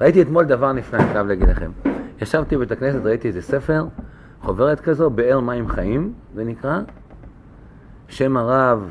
[0.00, 1.70] ראיתי אתמול דבר נפלא, אני חייב להגיד לכם.
[2.20, 3.86] ישבתי בבית הכנסת, ראיתי איזה ספר,
[4.40, 6.80] חוברת כזו, באר מים חיים, זה נקרא.
[8.08, 8.90] שם הרב,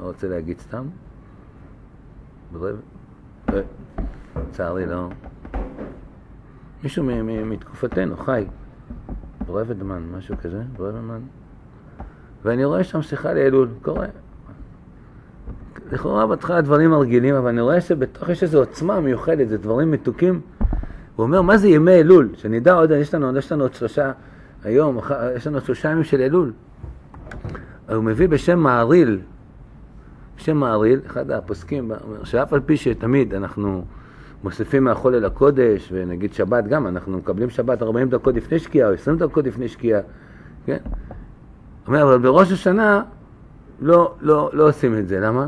[0.00, 0.86] לא רוצה להגיד סתם,
[4.36, 5.08] לצערי לא.
[6.82, 7.04] מישהו
[7.44, 8.46] מתקופתנו, חי,
[9.46, 11.20] ברבדמן, משהו כזה, ברבדמן.
[12.44, 14.06] ואני רואה שם שיחה לאלול, קורא.
[15.92, 20.40] לכאורה בהתחלה דברים מרגילים, אבל אני רואה שבתוך יש איזו עוצמה מיוחדת, זה דברים מתוקים.
[21.16, 22.28] הוא אומר, מה זה ימי אלול?
[22.34, 24.12] שנדע עוד, יש לנו, יש לנו עוד שלושה,
[24.64, 24.98] היום,
[25.36, 26.52] יש לנו עוד שלושה ימים של אלול.
[27.88, 29.20] הוא מביא בשם מעריל,
[30.36, 31.92] בשם מעריל, אחד הפוסקים,
[32.24, 33.84] שאף על פי שתמיד אנחנו
[34.44, 38.94] מוסיפים מהחול אל הקודש, ונגיד שבת גם, אנחנו מקבלים שבת 40 דקות לפני שקיעה, או
[38.94, 40.00] 20 דקות לפני שקיעה,
[40.66, 40.78] כן?
[41.86, 43.02] אומר, אבל בראש השנה
[43.80, 45.46] לא, לא, לא עושים את זה, למה?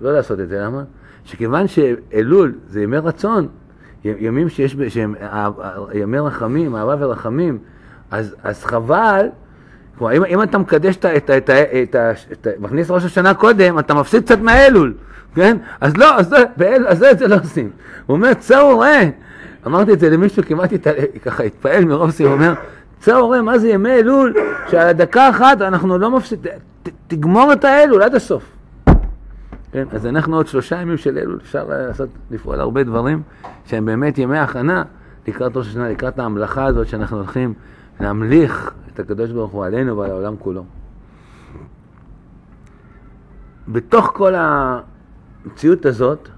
[0.00, 0.82] לא לעשות את זה, למה?
[1.24, 3.48] שכיוון שאלול זה ימי רצון,
[4.04, 5.14] ימים שיש, שהם
[5.94, 7.58] ימי רחמים, אהבה ורחמים,
[8.10, 9.26] אז, אז חבל,
[9.98, 11.16] כלומר, אם, אם אתה מקדש את ה...
[11.16, 14.38] את ה, את ה, את ה, את ה מכניס ראש השנה קודם, אתה מפסיד קצת
[14.38, 14.94] מהאלול,
[15.34, 15.56] כן?
[15.80, 17.70] אז לא, אז, באל, אז את זה לא עושים.
[18.06, 19.10] הוא אומר, צאו ראה.
[19.66, 20.86] אמרתי את זה למישהו, כמעט הת...
[21.24, 22.54] ככה התפעל מרוב סיום, הוא אומר,
[23.00, 24.34] צאו ראה, מה זה ימי אלול,
[24.70, 26.52] שעל הדקה אחת אנחנו לא מפסידים,
[27.08, 28.42] תגמור את האלול עד הסוף.
[29.72, 33.22] כן, אז אנחנו עוד שלושה ימים של אלול, אפשר לעשות, לפעול הרבה דברים
[33.66, 34.82] שהם באמת ימי הכנה
[35.28, 37.54] לקראת ראש השנה, לקראת ההמלכה הזאת שאנחנו הולכים
[38.00, 40.64] להמליך את הקדוש ברוך הוא עלינו ועל העולם כולו.
[43.68, 46.28] בתוך כל המציאות הזאת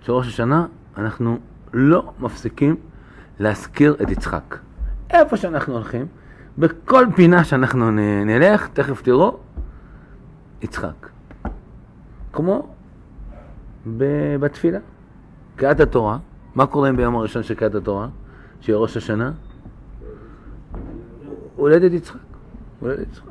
[0.00, 0.66] של ראש השנה,
[0.96, 1.38] אנחנו
[1.72, 2.76] לא מפסיקים
[3.38, 4.58] להזכיר את יצחק.
[5.10, 6.06] איפה שאנחנו הולכים,
[6.58, 7.90] בכל פינה שאנחנו
[8.26, 9.38] נלך, תכף תראו,
[10.62, 11.13] יצחק.
[12.34, 12.68] כמו
[14.40, 14.78] בתפילה.
[15.56, 16.18] קריאת התורה,
[16.54, 18.08] מה קורה ביום הראשון של קריאת התורה,
[18.60, 19.32] שיהיה ראש השנה?
[21.56, 22.16] הולדת יצחק.
[22.80, 23.24] הולדת יצחק.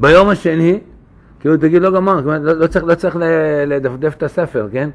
[0.00, 0.80] ביום השני,
[1.40, 3.16] כאילו תגיד לא גמר, לא, לא צריך, לא צריך
[3.66, 4.90] לדפדף את הספר, כן?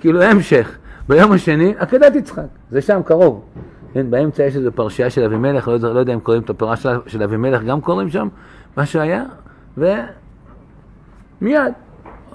[0.00, 0.78] כאילו המשך.
[1.08, 3.44] ביום השני, עקדת יצחק, זה שם קרוב.
[3.92, 7.22] כן, באמצע יש איזו פרשייה של אבימלך, לא, לא יודע אם קוראים את הפרשה של,
[7.22, 8.28] אבימלך, גם קוראים שם,
[8.76, 9.24] מה שהיה,
[11.44, 11.72] ומיד,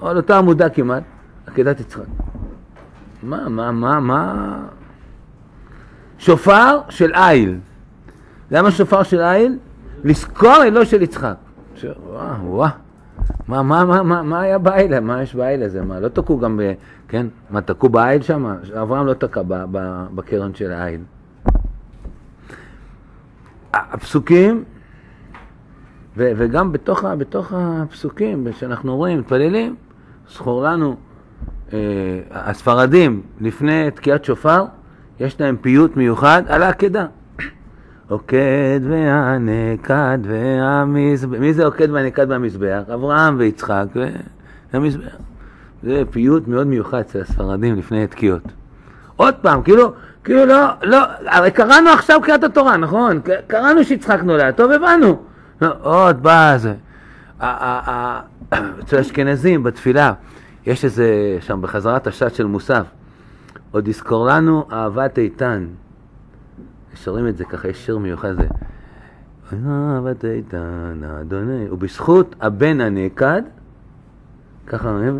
[0.02, 1.02] על אותה עמודה כמעט,
[1.46, 2.02] עקדת יצחק.
[3.22, 4.58] מה, מה, מה, מה?
[6.18, 7.58] שופר של איל.
[8.50, 9.58] למה שופר של איל?
[10.04, 11.34] לזכור אלו של יצחק.
[11.82, 12.70] וואו, וואו.
[13.48, 15.00] מה, מה, מה, מה, מה היה באיל?
[15.00, 15.82] מה יש באיל הזה?
[15.82, 16.72] מה, לא תקעו גם ב...
[17.08, 17.26] כן?
[17.50, 18.54] מה, תקעו באיל שם?
[18.82, 19.42] אברהם לא תקע
[20.14, 21.00] בקרן של האיל.
[23.74, 24.64] הפסוקים,
[26.20, 29.74] ו, וגם בתוך, בתוך הפסוקים שאנחנו רואים, מתפללים,
[30.30, 30.96] זכור לנו,
[31.72, 31.78] אה,
[32.30, 34.64] הספרדים לפני תקיעת שופר,
[35.20, 37.06] יש להם פיוט מיוחד על העקדה.
[38.08, 42.82] עוקד והנקד והמזבח, מי זה עוקד והנקד והמזבח?
[42.94, 43.86] אברהם ויצחק
[44.72, 45.16] והמזבח.
[45.82, 48.42] זה פיוט מאוד מיוחד אצל הספרדים לפני תקיעות.
[49.16, 49.92] עוד פעם, כאילו,
[50.24, 53.20] כאילו לא, לא, הרי קראנו עכשיו קריאת התורה, נכון?
[53.46, 55.29] קראנו שיצחק נולד, טוב הבנו.
[55.60, 56.74] לא, עוד בא זה.
[58.80, 60.12] אצל האשכנזים בתפילה,
[60.66, 62.86] יש איזה, שם בחזרת השעת של מוסף,
[63.70, 65.66] עוד יזכור לנו אהבת איתן.
[66.94, 68.46] שרים את זה ככה, יש שיר מיוחד הזה.
[69.66, 73.42] אהבת איתן אדוני, ובזכות הבן הנעקד,
[74.66, 75.18] ככה אומרים,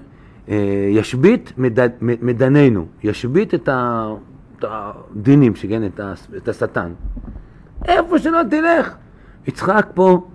[0.48, 1.52] אה, ישבית
[2.00, 3.68] מדננו, ישבית את
[4.62, 5.82] הדינים, שכן,
[6.36, 6.92] את השטן.
[7.84, 8.94] איפה שלא תלך.
[9.46, 10.28] יצחק פה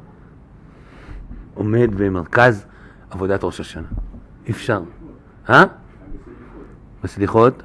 [1.55, 2.65] עומד במרכז
[3.09, 3.87] עבודת ראש השנה.
[4.49, 4.81] אפשר.
[5.49, 5.63] אה?
[7.03, 7.63] בסליחות?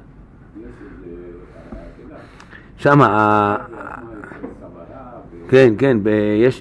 [2.77, 2.99] שם,
[5.47, 5.97] כן, כן,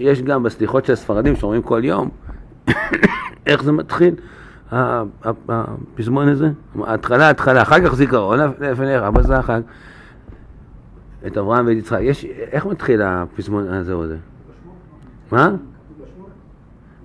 [0.01, 2.09] יש, גם בסליחות של הספרדים שאומרים כל יום,
[3.47, 4.15] איך זה מתחיל,
[5.49, 6.51] הפזמון הזה,
[6.83, 9.61] ההתחלה, ההתחלה, אחר כך זיכרון, לפניך, אבא זה החג,
[11.27, 12.01] את אברהם ואת יצחק,
[12.53, 14.17] איך מתחיל הפזמון הזה או זה?
[15.33, 15.51] מה?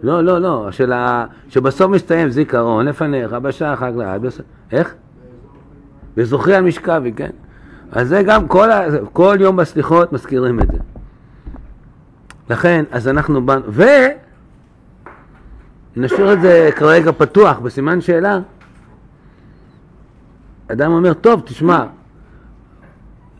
[0.04, 1.26] לא, לא, לא, של ה...
[1.50, 4.26] שבסוף מסתיים זיכרון, לפניך, בשעה חג לעד,
[4.72, 4.96] איך?
[6.18, 7.30] וזוכרי על משכבי, כן?
[7.92, 8.82] אז זה גם, כל, ה...
[9.14, 10.78] כל יום בסליחות מזכירים את זה.
[12.50, 13.66] לכן, אז אנחנו באנו,
[15.96, 18.40] ונשאיר את זה כרגע פתוח, בסימן שאלה.
[20.72, 21.86] אדם אומר, טוב, תשמע,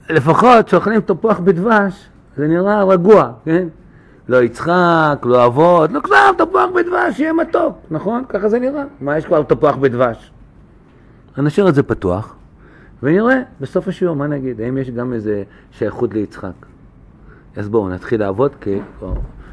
[0.10, 3.68] לפחות שאוכלים תפוח בדבש, זה נראה רגוע, כן?
[4.28, 8.24] לא יצחק, לא אבות, לא כלום, תפוח בדבש, שיהיה מתוק, נכון?
[8.30, 8.84] ככה זה נראה.
[9.02, 10.32] מה יש כבר תפוח בדבש?
[11.38, 12.36] נשאיר את זה פתוח,
[13.04, 16.66] ונראה בסוף השיעור מה נגיד, האם יש גם איזה שייכות ליצחק.
[17.56, 18.80] אז בואו נתחיל לעבוד, כי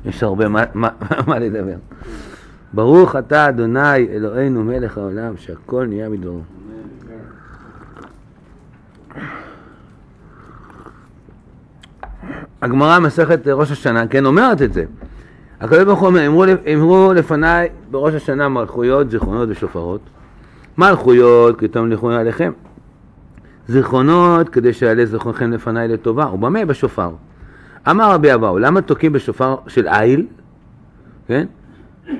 [0.05, 0.89] יש הרבה מה, מה,
[1.27, 1.77] מה לדבר.
[2.73, 6.41] ברוך אתה אדוני אלוהינו מלך העולם, שהכל נהיה מדברו.
[12.63, 14.85] הגמרא מסכת ראש השנה, כן, אומרת את זה.
[15.61, 16.45] הקדוש ברוך הוא אומר, אמרו,
[16.75, 20.01] אמרו לפניי בראש השנה מלכויות, זיכרונות ושופרות.
[20.79, 22.53] מלכויות, כי תמליכו עליכם.
[23.69, 26.27] זיכרונות, כדי שיעלה זיכרונכם לפניי לטובה.
[26.27, 26.65] ובמה?
[26.65, 27.11] בשופר.
[27.91, 30.27] אמר רבי אבאו, למה תוקעים בשופר של איל?
[31.27, 31.47] כן?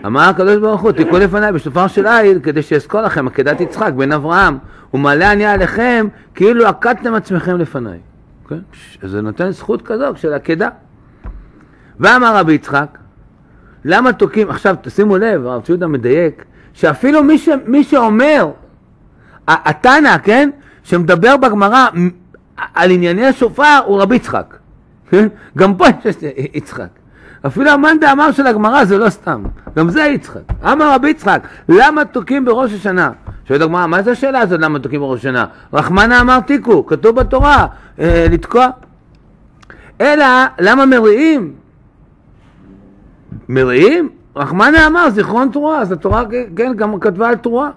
[0.07, 4.13] אמר הקדוש ברוך הוא, תיקחו לפניי בשופר של איל, כדי שאזכור לכם עקדת יצחק בן
[4.13, 4.59] אברהם,
[4.95, 7.99] ומעלה אני עליכם, כאילו עקדתם עצמכם לפניי.
[8.53, 9.09] כן?
[9.09, 10.69] זה נותן זכות כזו של עקדה.
[12.01, 12.99] ואמר רבי יצחק,
[13.85, 18.51] למה תוקעים, עכשיו תשימו לב, הרב ציודה מדייק, שאפילו מי, ש, מי שאומר,
[19.49, 20.51] התנא, כן,
[20.83, 21.89] שמדבר בגמרא
[22.75, 24.57] על ענייני השופר הוא רבי יצחק.
[25.11, 25.29] כן?
[25.59, 26.17] גם פה יש
[26.55, 26.89] יצחק.
[27.47, 29.43] אפילו המאן דאמר של הגמרא זה לא סתם,
[29.77, 30.41] גם זה יצחק.
[30.65, 33.11] אמר רבי יצחק, למה תוקעים בראש השנה?
[33.53, 35.47] שואלת הגמרא, מה זה השאלה הזאת למה תוקעים בראש השנה?
[35.73, 37.67] רחמנא אמר תיקו, כתוב בתורה,
[37.99, 38.69] אה, לתקוע.
[40.01, 40.25] אלא,
[40.59, 41.53] למה מריעים?
[43.49, 44.09] מריעים?
[44.37, 46.23] רחמנא אמר זיכרון תרועה, אז התורה
[46.57, 47.71] כן גם כתבה על תרועה.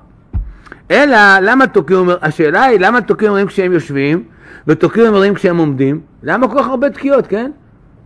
[0.92, 4.24] אלא למה תוקעים, השאלה היא למה תוקעים אומרים כשהם יושבים
[4.68, 6.02] ותוקעים אומרים כשהם עומדים?
[6.24, 7.52] למה כל כך הרבה תקיעות, כן?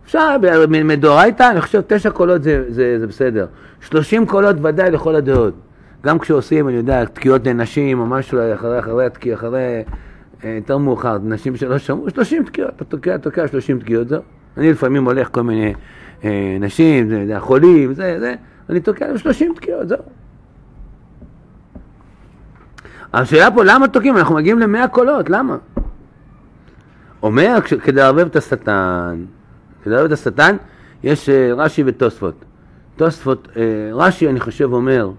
[0.04, 0.36] אפשר,
[0.68, 3.46] מדאורייתא, אני חושב תשע קולות זה, זה, זה בסדר.
[3.80, 5.54] שלושים קולות ודאי לכל הדעות.
[6.04, 9.82] גם כשעושים, אני יודע, תקיעות לנשים או משהו אחרי, אחרי התקיעה, אחרי,
[10.44, 14.22] אה, יותר מאוחר, נשים שלא שמעו, שלושים תקיעות, אתה תוקע, תוקע שלושים תקיעות, זהו.
[14.56, 15.74] אני לפעמים הולך כל מיני
[16.24, 18.34] אה, נשים, זה, זה, חולים, זה, זה,
[18.70, 19.98] אני תוקע להם שלושים תקיעות, זהו.
[23.12, 24.16] השאלה פה, למה תוקעים?
[24.16, 25.56] אנחנו מגיעים למאה קולות, למה?
[27.22, 29.24] אומר, כדי לערבב את השטן,
[29.82, 30.56] כדי לערבב את השטן,
[31.02, 32.44] יש uh, רש"י ותוספות.
[32.96, 33.56] תוספות, uh,
[33.92, 35.10] רש"י אני חושב אומר,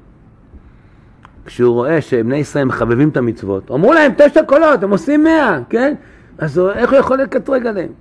[1.45, 5.93] כשהוא רואה שבני ישראל מחבבים את המצוות, אמרו להם תשע קולות, הם עושים מאה, כן?
[6.37, 7.91] אז הוא, איך הוא יכול לקטרג עליהם?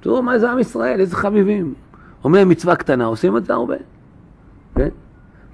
[0.00, 1.74] תראו מה זה עם ישראל, איזה חביבים.
[2.24, 3.76] אומר מצווה קטנה, עושים את זה הרבה,
[4.74, 4.88] כן?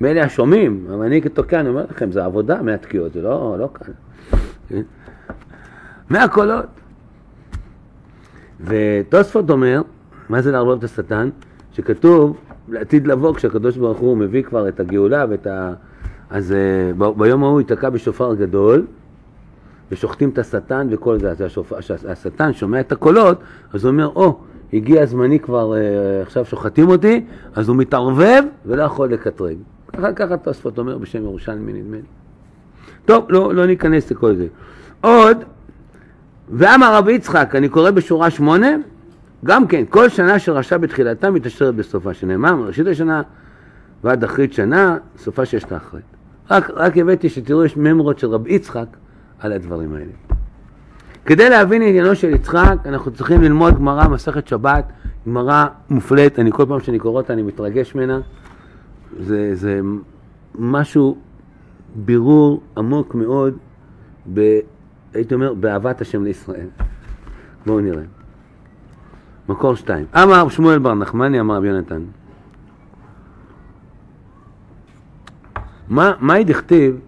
[0.00, 3.92] מילא השומעים, אבל אני כתוקע, אני אומר לכם, זה עבודה מהתקיעות, זה לא, לא קל.
[4.68, 4.82] כן?
[6.10, 6.66] מאה קולות.
[8.60, 9.82] ותוספות אומר,
[10.28, 11.30] מה זה לערבב את השטן?
[11.72, 12.36] שכתוב
[12.68, 15.72] לעתיד לבוא, כשהקדוש ברוך הוא מביא כבר את הגאולה ואת ה...
[16.34, 16.54] אז
[17.00, 18.86] uh, ביום ההוא ייתקע בשופר גדול,
[19.90, 21.30] ושוחטים את השטן וכל זה.
[21.30, 21.42] אז
[22.08, 23.38] השטן שומע את הקולות,
[23.72, 28.42] אז הוא אומר, או, oh, הגיע זמני כבר, uh, עכשיו שוחטים אותי, אז הוא מתערבב
[28.66, 29.56] ולא יכול לקטרג.
[29.92, 32.02] ככה ככה תוספות אומר בשם ירושלמי נדמה לי.
[33.04, 34.46] טוב, לא, לא ניכנס לכל זה.
[35.00, 35.44] עוד,
[36.50, 38.68] ואמר רבי יצחק, אני קורא בשורה שמונה,
[39.44, 43.22] גם כן, כל שנה שרשע בתחילתה מתעשרת בסופה, שנאמר מראשית השנה
[44.04, 46.13] ועד אחרית שנה, סופה שיש לאחרית.
[46.50, 48.86] רק, רק הבאתי שתראו, יש ממרות של רבי יצחק
[49.38, 50.12] על הדברים האלה.
[51.26, 54.84] כדי להבין עניינו של יצחק, אנחנו צריכים ללמוד גמרא, מסכת שבת,
[55.26, 58.20] גמרא מופלית, אני כל פעם שאני קורא אותה אני מתרגש ממנה.
[59.20, 59.80] זה, זה
[60.58, 61.16] משהו,
[61.94, 63.56] בירור עמוק מאוד,
[64.34, 64.58] ב,
[65.14, 66.66] הייתי אומר, באהבת השם לישראל.
[67.66, 68.02] בואו נראה.
[69.48, 70.06] מקור שתיים.
[70.14, 72.02] אמר שמואל בר נחמני, אמר רבי יונתן.
[75.88, 76.98] מה, מהי דכתיב?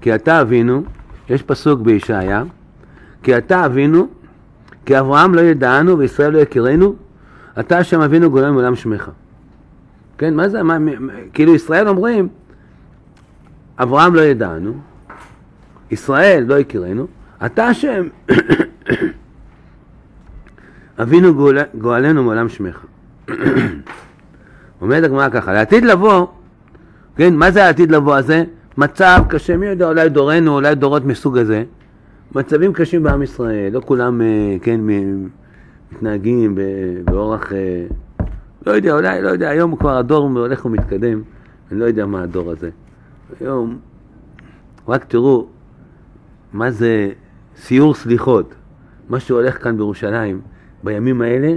[0.00, 0.82] כי אתה אבינו,
[1.28, 2.42] יש פסוק בישעיה,
[3.22, 4.08] כי אתה אבינו,
[4.86, 6.96] כי אברהם לא ידענו וישראל לא יכירנו,
[7.60, 9.10] אתה השם אבינו גולם עולם שמך.
[10.18, 10.78] כן, מה זה, מה,
[11.32, 12.28] כאילו ישראל אומרים,
[13.78, 14.72] אברהם לא ידענו,
[15.90, 17.06] ישראל לא הכירנו,
[17.46, 18.08] אתה השם,
[21.02, 22.84] אבינו גואל, גואלנו מעולם שמך.
[24.82, 26.26] אומרת הגמרא ככה, לעתיד לבוא,
[27.20, 28.44] כן, מה זה העתיד לבוא הזה?
[28.76, 31.64] מצב קשה, מי יודע, אולי דורנו, אולי דורות מסוג הזה,
[32.34, 34.80] מצבים קשים בעם ישראל, לא כולם, אה, כן,
[35.92, 36.58] מתנהגים
[37.04, 37.86] באורח אה,
[38.66, 41.22] לא יודע, אולי, לא יודע, היום כבר הדור הולך ומתקדם,
[41.70, 42.70] אני לא יודע מה הדור הזה.
[43.40, 43.78] היום,
[44.88, 45.46] רק תראו
[46.52, 47.10] מה זה
[47.56, 48.54] סיור סליחות,
[49.08, 50.40] מה שהולך כאן בירושלים
[50.82, 51.56] בימים האלה.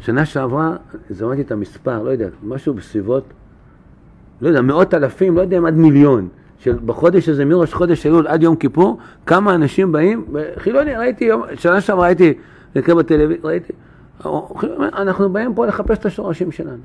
[0.00, 0.76] שנה שעברה,
[1.10, 3.32] זמנתי את המספר, לא יודע, משהו בסביבות,
[4.40, 6.28] לא יודע, מאות אלפים, לא יודע אם עד מיליון,
[6.58, 10.26] של בחודש הזה, מראש חודש אלול עד יום כיפור, כמה אנשים באים,
[10.58, 12.34] חילוני, ראיתי, יום, שנה שעברה הייתי,
[12.76, 13.72] נקרא בטלוויזיה, ראיתי,
[14.82, 16.82] אנחנו באים פה לחפש את השורשים שלנו.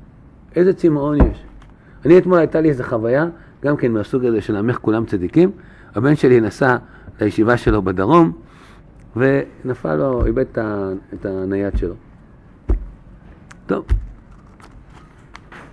[0.56, 1.44] איזה צמאון יש.
[2.04, 3.26] אני אתמול הייתה לי איזו חוויה,
[3.64, 5.50] גם כן מהסוג הזה של עמך כולם צדיקים.
[5.94, 6.76] הבן שלי נסע
[7.20, 8.32] לישיבה שלו בדרום,
[9.16, 10.44] ונפל לו, איבד
[11.14, 11.94] את הנייד שלו.
[13.66, 13.84] טוב,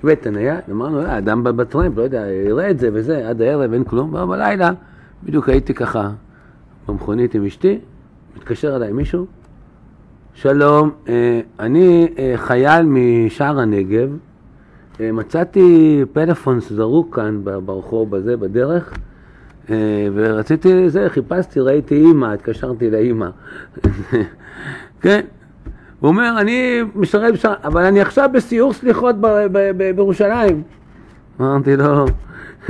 [0.03, 4.13] הנייד, אמרנו, האדם אה, בטרמפ, לא יודע, יראה את זה וזה, עד הערב אין כלום,
[4.13, 4.72] ובלילה,
[5.24, 6.12] בדיוק הייתי ככה
[6.88, 7.79] במכונית עם אשתי,
[8.38, 9.25] מתקשר אליי מישהו,
[10.34, 14.10] שלום, אה, אני אה, חייל משער הנגב,
[15.00, 18.94] מצאתי פלאפון זרוק כאן ברחוב הזה, בדרך,
[20.13, 23.29] ורציתי, זה, חיפשתי, ראיתי אימא, התקשרתי לאימא.
[25.01, 25.22] כן,
[26.00, 29.15] הוא אומר, אני משרת בשער, אבל אני עכשיו בסיור סליחות
[29.96, 30.63] בירושלים.
[31.41, 32.06] אמרתי לו,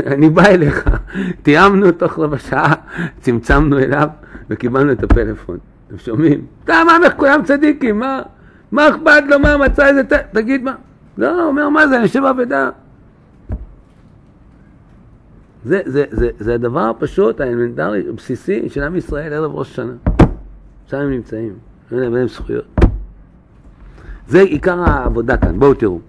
[0.06, 0.90] אני בא אליך.
[1.44, 2.74] תיאמנו תוך רבע שעה,
[3.20, 4.08] צמצמנו אליו
[4.50, 5.58] וקיבלנו את הפלאפון.
[5.88, 6.46] אתם שומעים?
[6.64, 8.22] אתה מה, איך כולם צדיקים, מה?
[8.72, 10.02] מה אכפת לו, מה מצא איזה...
[10.32, 10.76] תגיד מה.
[11.18, 12.70] לא, הוא אומר, מה זה, אני יושב באבדה.
[15.64, 19.94] זה, זה, זה, זה הדבר הפשוט, האלמנטרי, הבסיסי של עם ישראל ערב ראש השנה.
[20.88, 21.54] שם הם נמצאים,
[21.92, 22.79] אין להם זכויות.
[24.30, 26.00] זה עיקר העבודה כאן, בואו תראו.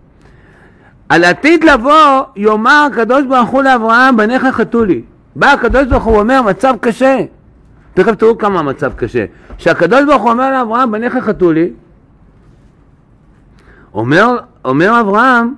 [1.09, 5.03] על עתיד לבוא יאמר הקדוש ברוך הוא לאברהם בניך חטאו לי.
[5.37, 7.21] בא הקדוש ברוך הוא אומר מצב קשה.
[7.95, 9.25] תכף תראו כמה המצב קשה.
[9.59, 11.71] שהקדוש ברוך הוא אומר לאברהם בניך חטאו לי.
[13.95, 15.55] אומר, אומר אברהם,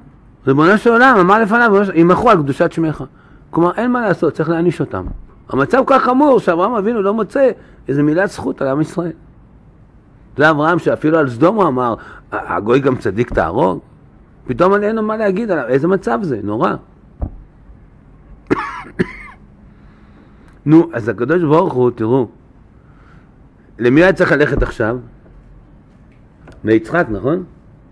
[0.46, 3.04] ריבונו של עולם, אמר לפניו, ימחו על קדושת שמך.
[3.50, 5.04] כלומר, אין מה לעשות, צריך להעניש אותם.
[5.48, 7.50] המצב כל כך חמור שאברהם אבינו לא מוצא
[7.88, 9.12] איזה מילת זכות על עם ישראל.
[10.36, 11.94] זה אברהם שאפילו על סדום הוא אמר,
[12.32, 13.80] הגוי גם צדיק תהרוג?
[14.46, 16.74] פתאום אין לו מה להגיד עליו, איזה מצב זה, נורא.
[20.66, 22.28] נו, אז הקדוש ברוך הוא, תראו,
[23.78, 24.98] למי היה צריך ללכת עכשיו?
[26.64, 27.44] ליצחק, נכון?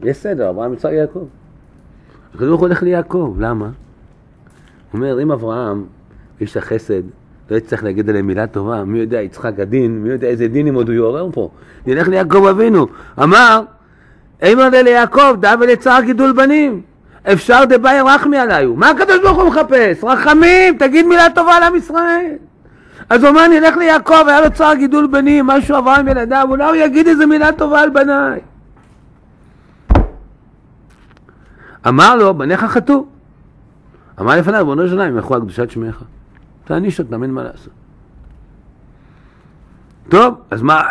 [0.03, 1.27] יש סדר, אברהם, יצחק, יעקב.
[2.31, 3.65] הקדוש ברוך הוא הולך ליעקב, למה?
[3.65, 3.73] הוא
[4.93, 5.85] אומר, אם אברהם,
[6.41, 7.03] איש החסד,
[7.51, 10.89] לא יצטרך להגיד עליהם מילה טובה, מי יודע, יצחק הדין, מי יודע איזה דינים עוד
[10.89, 11.51] הוא יעורר פה.
[11.87, 12.87] נלך ליעקב אבינו.
[13.23, 13.63] אמר,
[14.43, 16.83] אימא ליעקב, דא ולצער גידול בנים.
[17.33, 18.75] אפשר דבאי רחמי עליו.
[18.77, 20.05] מה הקדוש ברוך הוא מחפש?
[20.05, 22.35] רחמים, תגיד מילה טובה על עם ישראל.
[23.11, 26.65] אז הוא אומר, נלך ליעקב, היה לו צער גידול בנים, משהו עבר עם ילדיו, אולי
[26.65, 28.41] הוא יגיד איזה מילה טובה על בניי.
[31.89, 33.07] אמר לו, בניך חטאו.
[34.21, 36.03] אמר לפניו, בונו של עולם, ימחו על קדושת שמך.
[36.71, 37.73] תעניש אותם, אין מה לעשות.
[40.09, 40.83] טוב, אז מה...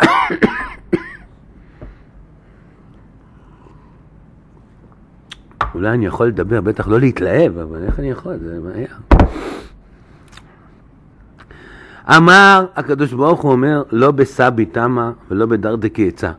[5.74, 8.36] אולי אני יכול לדבר, בטח לא להתלהב, אבל איך אני יכול?
[8.42, 8.88] זה היה.
[12.16, 16.32] אמר הקדוש ברוך הוא אומר, לא בסבי תמה ולא בדרדקי עצה,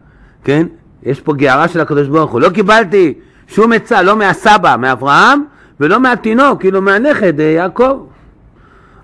[0.43, 0.67] כן?
[1.03, 3.13] יש פה גערה של הקדוש ברוך הוא, לא קיבלתי
[3.48, 5.43] שום עצה, לא מהסבא, מאברהם,
[5.79, 8.11] ולא מהתינוק, כאילו מהנכד אה, יעקב.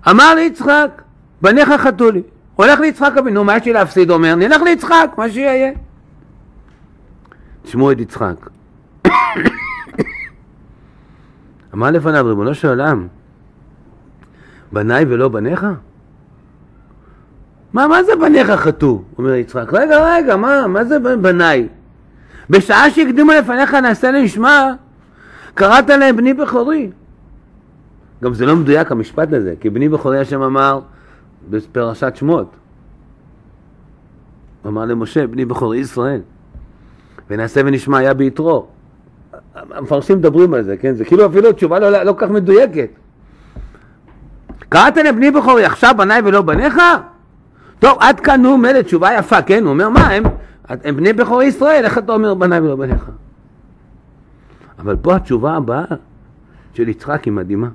[0.09, 1.01] אמר ליצחק,
[1.41, 2.21] בניך חטאו לי.
[2.55, 4.11] הולך ליצחק אבינו, מה יש לי להפסיד?
[4.11, 5.71] אומר, נלך ליצחק, מה שיהיה.
[7.63, 8.49] תשמעו את יצחק.
[11.73, 13.07] אמר לפניו, ריבונו של עולם,
[14.71, 15.65] בניי ולא בניך?
[17.73, 19.01] מה, מה זה בניך חטאו?
[19.17, 19.73] אומר יצחק.
[19.73, 21.67] רגע, רגע, מה, מה זה בניי?
[22.49, 24.73] בשעה שהקדימו לפניך נעשה לשמה,
[25.53, 26.89] קראת להם בני בכורי.
[28.23, 30.79] גם זה לא מדויק המשפט הזה, כי בני בכורי השם אמר
[31.49, 32.55] בפרשת שמות.
[34.67, 36.21] אמר למשה, בני בכורי ישראל.
[37.29, 38.67] ונעשה ונשמע היה ביתרו.
[39.55, 40.93] המפרשים מדברים על זה, כן?
[40.93, 42.89] זה כאילו אפילו תשובה לא, לא כך מדויקת.
[44.69, 46.77] קראת לבני בכורי עכשיו בניי ולא בניך?
[47.79, 49.63] טוב, עד כאן הוא מלא תשובה יפה, כן?
[49.63, 50.23] הוא אומר, מה, הם,
[50.69, 53.05] הם בני בכורי ישראל, איך אתה אומר בניי ולא בניך?
[54.79, 55.85] אבל פה התשובה הבאה
[56.73, 57.67] של יצחק היא מדהימה.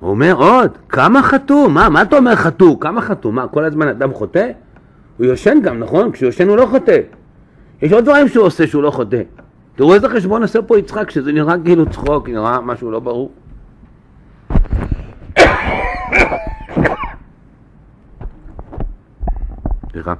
[0.00, 1.70] הוא אומר עוד, כמה חטאו?
[1.70, 2.80] מה, מה אתה אומר חטאו?
[2.80, 3.32] כמה חטאו?
[3.32, 4.50] מה, כל הזמן אדם חוטא?
[5.16, 6.12] הוא יושן גם, נכון?
[6.12, 6.98] כשהוא יושן הוא לא חוטא.
[7.82, 9.22] יש עוד דברים שהוא עושה שהוא לא חוטא.
[9.76, 13.32] תראו איזה חשבון עושה פה יצחק, שזה נראה כאילו צחוק, נראה משהו לא ברור.
[19.92, 20.14] סליחה.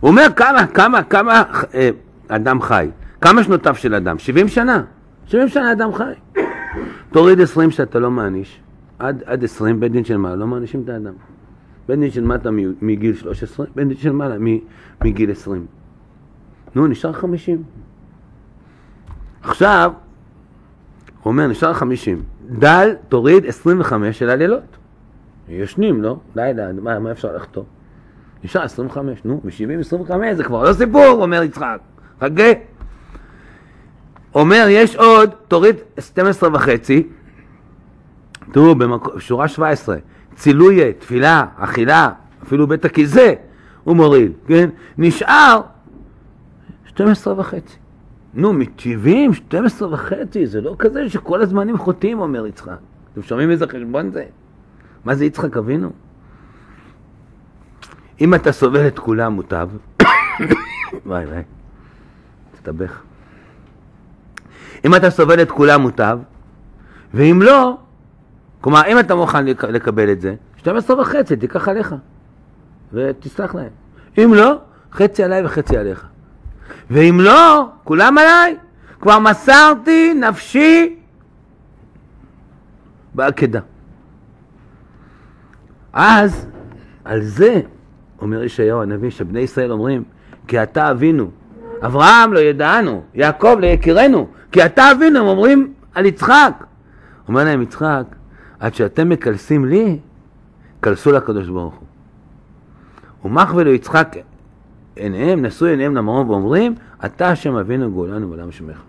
[0.00, 1.42] הוא אומר כמה, כמה, כמה
[1.74, 1.90] אה,
[2.28, 2.88] אדם חי,
[3.20, 4.18] כמה שנותיו של אדם?
[4.18, 4.82] 70 שנה.
[5.28, 6.12] 70 שנה אדם חי.
[7.12, 8.60] תוריד 20 שאתה לא מעניש,
[8.98, 11.12] עד, עד 20 בית דין של מעלה לא מענישים את האדם.
[11.88, 12.50] בית דין של מטה
[12.82, 14.36] מגיל 13, בית דין של מעלה
[15.04, 15.66] מגיל 20.
[16.74, 17.62] נו, נשאר 50.
[19.42, 19.92] עכשיו,
[21.22, 22.22] הוא אומר, נשאר 50.
[22.50, 24.76] דל, תוריד 25 של הלילות.
[25.48, 26.16] ישנים, לא?
[26.36, 27.64] לילה, מה, מה אפשר לחתום?
[28.44, 31.80] נשאר 25, נו, ב-70 25 זה כבר לא סיפור, אומר יצחק.
[32.20, 32.77] חכה.
[34.38, 37.06] אומר, יש עוד, תוריד 12 וחצי,
[38.52, 39.96] תראו, בשורה 17,
[40.34, 42.10] צילויה, תפילה, אכילה,
[42.42, 43.32] אפילו בית הכיסא,
[43.84, 44.70] הוא מוריד, כן?
[44.98, 45.60] נשאר
[46.86, 47.76] 12 וחצי.
[48.34, 52.78] נו, מ-70, 12 וחצי, זה לא כזה שכל הזמנים חוטאים, אומר יצחק.
[53.12, 54.24] אתם שומעים איזה חשבון זה?
[55.04, 55.90] מה זה יצחק אבינו?
[58.20, 59.68] אם אתה סובל את כולם מוטב,
[61.06, 61.42] וואי וואי,
[62.52, 63.07] תסתבך.
[64.84, 66.18] אם אתה סובל את כולם מוטב,
[67.14, 67.76] ואם לא,
[68.60, 71.94] כלומר, אם אתה מוכן לקבל את זה, 12 וחצי, תיקח עליך,
[72.92, 73.68] ותסלח להם.
[74.18, 74.58] אם לא,
[74.92, 76.06] חצי עליי וחצי עליך.
[76.90, 78.56] ואם לא, כולם עליי.
[79.00, 80.96] כבר מסרתי נפשי
[83.14, 83.60] בעקדה.
[85.92, 86.46] אז,
[87.04, 87.60] על זה,
[88.22, 90.04] אומר ישעיהו הנביא, שבני ישראל אומרים,
[90.46, 91.30] כי אתה אבינו.
[91.82, 96.64] אברהם לא ידענו, יעקב לא יכירנו, כי אתה אבינו, הם אומרים על יצחק.
[97.28, 98.04] אומר להם יצחק,
[98.60, 99.98] עד שאתם מקלסים לי,
[100.80, 101.86] קלסו לקדוש ברוך הוא.
[103.24, 104.16] ומח ולו יצחק
[104.96, 106.74] עיניהם, נשאו עיניהם למרום ואומרים,
[107.04, 108.82] אתה השם אבינו גאולנו בעולם שמך.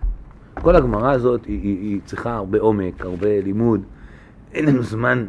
[0.54, 3.82] כל הגמרא הזאת היא, היא, היא צריכה הרבה עומק, הרבה לימוד.
[4.54, 5.26] אין לנו זמן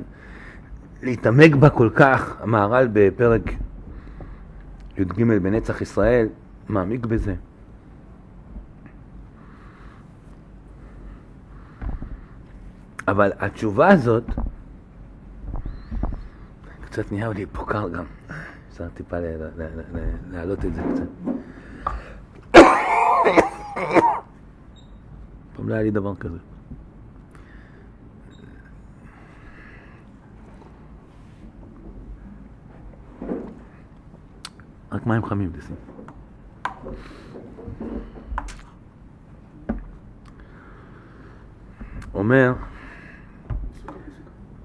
[1.03, 2.35] להתעמק בה כל כך.
[2.39, 3.41] המהר"ל בפרק
[4.97, 6.27] י"ג בנצח ישראל
[6.69, 7.35] מעמיק בזה.
[13.11, 14.23] אבל התשובה הזאת,
[16.85, 18.05] קצת נהיה לי פה קר גם,
[18.69, 19.17] אפשר טיפה
[20.31, 21.07] להעלות את זה קצת.
[25.55, 26.37] פעם לא היה לי דבר כזה.
[34.91, 35.75] רק מים חמים תשים.
[42.13, 42.53] אומר,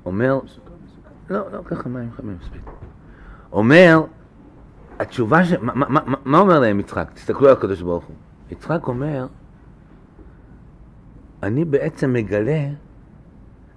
[0.07, 0.39] אומר,
[1.31, 2.63] לא, לא, ככה מים חמים מספיק.
[3.53, 4.03] אומר,
[4.99, 5.53] התשובה ש...
[6.25, 7.11] מה, אומר להם יצחק?
[7.15, 8.17] תסתכלו על הקדוש ברוך הוא.
[8.51, 9.27] יצחק אומר,
[11.43, 12.65] אני בעצם מגלה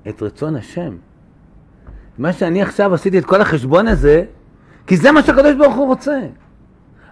[0.10, 0.96] את רצון השם.
[2.18, 4.24] מה שאני עכשיו עשיתי את כל החשבון הזה,
[4.88, 6.20] כי זה מה שהקדוש ברוך הוא רוצה.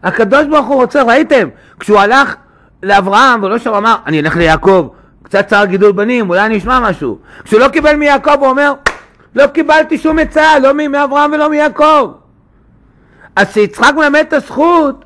[0.03, 1.49] הקדוש ברוך הוא רוצה, ראיתם?
[1.79, 2.35] כשהוא הלך
[2.83, 4.89] לאברהם, ולא שהוא אמר, אני אלך ליעקב,
[5.23, 7.19] קצת צער גידול בנים, אולי אני אשמע משהו.
[7.43, 8.73] כשהוא לא קיבל מיעקב, הוא אומר,
[9.35, 12.13] לא קיבלתי שום עצה, לא מאברהם ולא מיעקב.
[13.35, 15.05] אז כשיצחק מלמד את הזכות,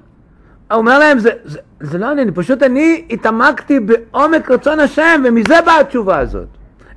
[0.71, 5.55] הוא אומר להם, זה, זה, זה לא אני, פשוט אני התעמקתי בעומק רצון השם, ומזה
[5.65, 6.47] באה התשובה הזאת.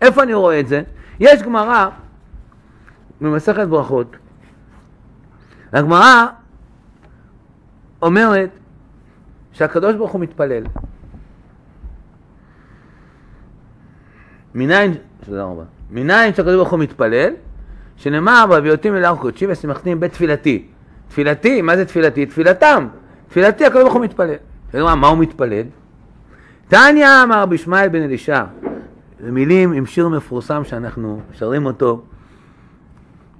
[0.02, 0.82] איפה אני רואה את זה?
[1.20, 1.88] יש גמרא
[3.20, 4.16] במסכת ברכות.
[5.72, 6.26] הגמרא
[8.02, 8.50] אומרת
[9.52, 10.64] שהקדוש ברוך הוא מתפלל.
[14.54, 17.32] מניין, תודה רבה, מניין שהקדוש ברוך הוא מתפלל,
[17.96, 20.66] שנאמר, והביאותים אל הר קודשי ושמחתים בתפילתי.
[21.08, 22.26] תפילתי, מה זה תפילתי?
[22.26, 22.88] תפילתם.
[23.28, 24.34] תפילתי, הקדוש ברוך הוא מתפלל.
[24.74, 25.62] מה הוא מתפלל?
[26.68, 28.44] תניא אמר רבי ישמעאל בן אלישע.
[29.20, 32.02] זה מילים עם שיר מפורסם שאנחנו שרים אותו,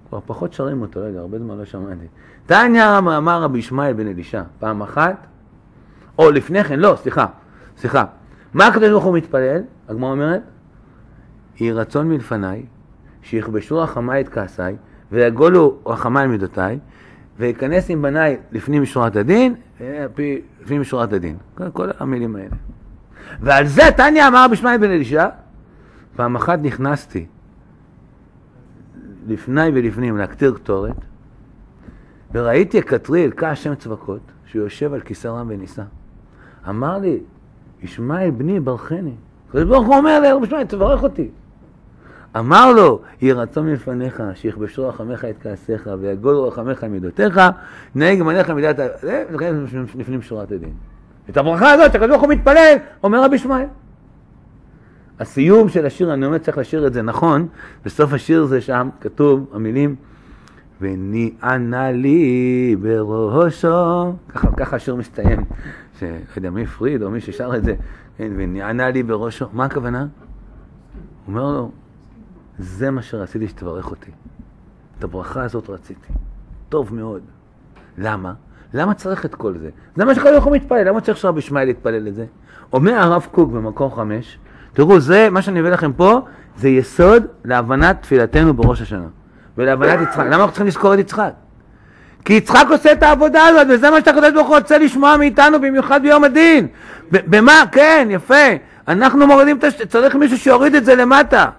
[0.09, 2.07] כבר פחות שרים אותו, רגע, הרבה זמן לא שמעתי.
[2.47, 5.27] תניא אמר רבי ישמעאל בן אלישע, פעם אחת,
[6.19, 7.27] או לפני כן, לא, סליחה,
[7.79, 8.05] סליחה.
[8.55, 9.61] מה הקדוש ברוך הוא מתפלל?
[9.88, 10.40] הגמרא אומרת,
[11.61, 12.62] יהי רצון מלפניי,
[13.23, 14.77] שיכבשו רחמיי את כעסיי,
[15.12, 16.79] ויגולו רחמיי מידותיי,
[17.38, 19.55] ויכנס עם בניי לפנים משורת הדין,
[20.61, 21.37] לפנים משורת הדין.
[21.73, 22.57] כל, המילים האלה.
[23.40, 25.29] ועל זה תניא אמר בשמעאל בן אלישע,
[26.17, 27.27] פעם אחת נכנסתי
[29.27, 30.97] לפני ולפנים להקטיר קטורת,
[32.33, 35.83] וראיתי הקטריל, כה השם צבקות, שיושב על כיסא רם ונישא.
[36.69, 37.21] אמר לי,
[37.83, 39.14] ישמעאל בני ברכני.
[39.49, 41.31] הקדוש ברוך הוא אומר לרבי ישמעאל, תברך אותי.
[42.38, 47.40] אמר לו, יהי רצון מלפניך, שיכבשו רחמך את כעסיך, ויגולו רחמך מידותיך,
[47.94, 48.87] נהג מניך מידת ה...
[49.01, 49.25] זה
[49.94, 50.73] לפנים שורת הדין.
[51.31, 53.66] את הברכה הזאת, שהקדוש ברוך הוא מתפלל, אומר רבי ישמעאל.
[55.20, 57.49] הסיום של השיר, אני אומר, צריך לשיר את זה נכון,
[57.85, 59.97] בסוף השיר זה שם כתוב, המילים,
[60.81, 65.44] וניענה לי בראשו, ככה, ככה השיר מסתיים,
[65.99, 67.75] שלא יודע מי פריד או מי ששר את זה,
[68.16, 70.01] כן, וניענה לי בראשו, מה הכוונה?
[70.01, 70.09] הוא
[71.27, 71.70] אומר לו,
[72.59, 74.11] זה מה שרציתי שתברך אותי.
[74.99, 76.12] את הברכה הזאת רציתי.
[76.69, 77.23] טוב מאוד.
[77.99, 78.33] למה?
[78.75, 79.71] למה צריך את כל זה?
[79.97, 82.27] זה מה שקודם הוא מתפלל, למה צריך שרבי ישמעאל יתפלל את זה?
[82.73, 84.38] אומר הרב קוק במקום חמש,
[84.73, 86.21] תראו, זה, מה שאני מביא לכם פה,
[86.57, 89.07] זה יסוד להבנת תפילתנו בראש השנה.
[89.59, 90.25] ולהבנת יצחק.
[90.25, 91.33] למה אנחנו צריכים לזכור את יצחק?
[92.25, 96.03] כי יצחק עושה את העבודה הזאת, וזה מה שהקדוש ברוך הוא רוצה לשמוע מאיתנו, במיוחד
[96.03, 96.67] ביום הדין.
[97.11, 97.62] במה?
[97.73, 98.45] כן, יפה.
[98.88, 99.83] אנחנו מורידים את הש...
[99.83, 101.51] צריך מישהו שיוריד את זה למטה.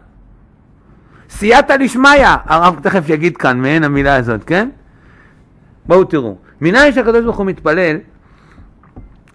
[1.36, 4.70] סייעתא דשמיא, הרב תכף יגיד כאן, מעין המילה הזאת, כן?
[5.86, 6.38] בואו תראו.
[6.62, 7.98] מנין שהקדוש ברוך הוא מתפלל,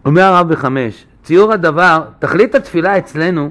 [0.05, 3.51] אומר הרב בחמש, ציור הדבר, תכלית התפילה אצלנו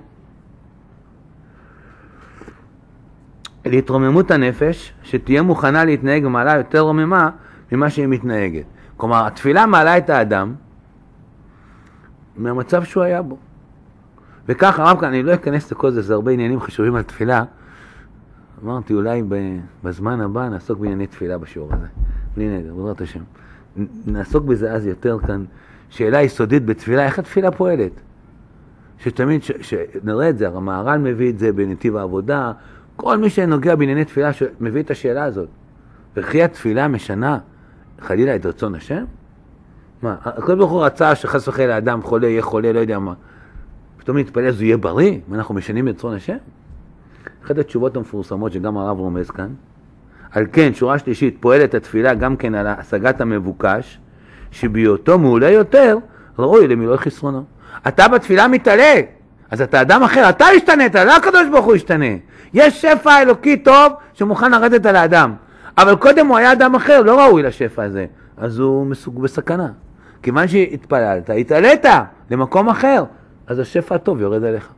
[3.66, 7.30] להתרוממות הנפש, שתהיה מוכנה להתנהג במעלה יותר רוממה
[7.72, 8.66] ממה שהיא מתנהגת.
[8.98, 10.54] כלומר, התפילה מעלה את האדם
[12.38, 13.38] מהמצב שהוא היה בו.
[14.48, 17.44] וכך הרב כאן, אני לא אכנס לכל זה, זה הרבה עניינים חשובים על תפילה.
[18.64, 19.24] אמרתי, אולי
[19.84, 21.88] בזמן הבא נעסוק בענייני תפילה בשיעור הזה.
[22.36, 23.22] בלי נדר, בעזרת השם.
[24.06, 25.46] נעסוק בזה אז יותר כאן.
[25.90, 27.92] שאלה יסודית בתפילה, איך התפילה פועלת?
[28.98, 32.52] שתמיד, ש, שנראה את זה, המהר"ל מביא את זה בנתיב העבודה,
[32.96, 35.50] כל מי שנוגע בענייני תפילה מביא את השאלה הזאת.
[36.16, 37.38] וכי התפילה משנה
[38.00, 39.06] חלילה את רצון השם?
[40.02, 43.14] מה, הקדוש ברוך הוא רצה שחס וחלילה אדם חולה, יהיה חולה, לא יודע מה.
[43.98, 45.20] פתאום נתפלל אז הוא יהיה בריא?
[45.28, 46.38] מה, אנחנו משנים את רצון השם?
[47.46, 49.50] אחת התשובות המפורסמות שגם הרב רומז כאן,
[50.32, 54.00] על כן, שורה שלישית, פועלת התפילה גם כן על השגת המבוקש,
[54.52, 55.98] שבהיותו מעולה יותר,
[56.40, 57.44] ראוי למילוי חסרונו.
[57.88, 58.94] אתה בתפילה מתעלה,
[59.52, 62.06] אז אתה אדם אחר, אתה השתנית, לא הקדוש ברוך הוא השתנה.
[62.54, 65.34] יש שפע אלוקי טוב שמוכן לרדת על האדם,
[65.78, 68.06] אבל קודם הוא היה אדם אחר, לא ראוי לשפע הזה,
[68.38, 69.68] אז הוא מסוג בסכנה.
[70.24, 71.86] כיוון שהתפללת, התעלית
[72.32, 73.04] למקום אחר,
[73.48, 74.70] אז השפע הטוב יורד עליך.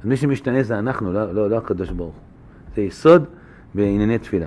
[0.00, 2.22] אז מי שמשתנה זה אנחנו, לא, לא, לא הקדוש ברוך הוא.
[2.76, 3.24] זה יסוד
[3.74, 4.46] בענייני תפילה.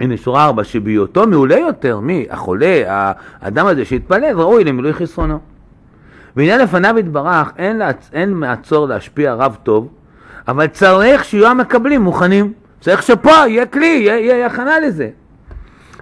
[0.00, 2.26] הנה שורה ארבע, שבהיותו מעולה יותר, מי?
[2.30, 2.82] החולה,
[3.40, 5.38] האדם הזה שהתפלל, ראוי למילוי חסרונו.
[6.36, 8.10] בעניין לפניו יתברך, אין, להצ...
[8.12, 9.88] אין מעצור להשפיע רב טוב,
[10.48, 12.52] אבל צריך שיהיו המקבלים מוכנים.
[12.80, 15.10] צריך שפה יהיה כלי, יהיה, יהיה הכנה לזה.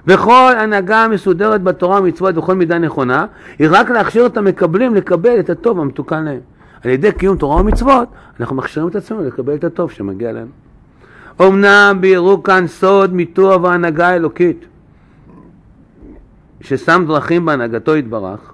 [0.07, 3.27] וכל הנהגה מסודרת בתורה ומצוות בכל מידה נכונה,
[3.59, 6.41] היא רק להכשיר את המקבלים לקבל את הטוב המתוקן להם.
[6.85, 8.09] על ידי קיום תורה ומצוות,
[8.41, 10.49] אנחנו מכשירים את עצמנו לקבל את הטוב שמגיע להם.
[11.41, 14.65] אמנם בירו כאן סוד מיתוח והנהגה האלוקית,
[16.61, 18.53] ששם דרכים בהנהגתו יתברך,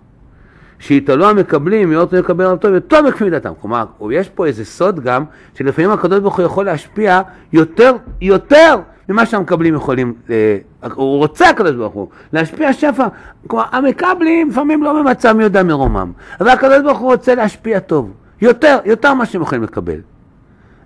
[0.78, 3.52] שיתעלו המקבלים להיות לקבל אותו יותר בכפי דתם.
[3.60, 7.20] כלומר, יש פה איזה סוד גם, שלפעמים הקדוש ברוך הוא יכול להשפיע
[7.52, 8.76] יותר, יותר
[9.08, 10.58] ממה שהמקבלים יכולים, אה,
[10.94, 13.06] הוא רוצה הקדוש ברוך הוא, להשפיע שפע.
[13.46, 18.12] כלומר, המקבלים לפעמים לא במצב מי יודע מרומם, אבל הקדוש ברוך הוא רוצה להשפיע טוב,
[18.40, 20.00] יותר, יותר ממה שהם יכולים לקבל.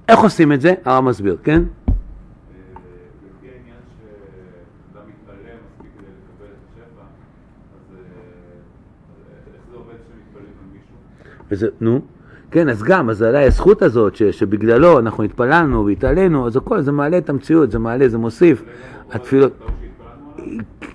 [0.09, 0.75] איך עושים את זה?
[0.85, 1.63] הרב מסביר, כן?
[11.51, 12.01] וזה, נו,
[12.51, 16.93] כן, אז גם, אז עליי הזכות הזאת ש, שבגללו אנחנו התפללנו והתעלינו, אז הכל, זה
[16.93, 18.63] מעלה את המציאות, זה מעלה, זה מוסיף.
[19.13, 19.53] התפילות,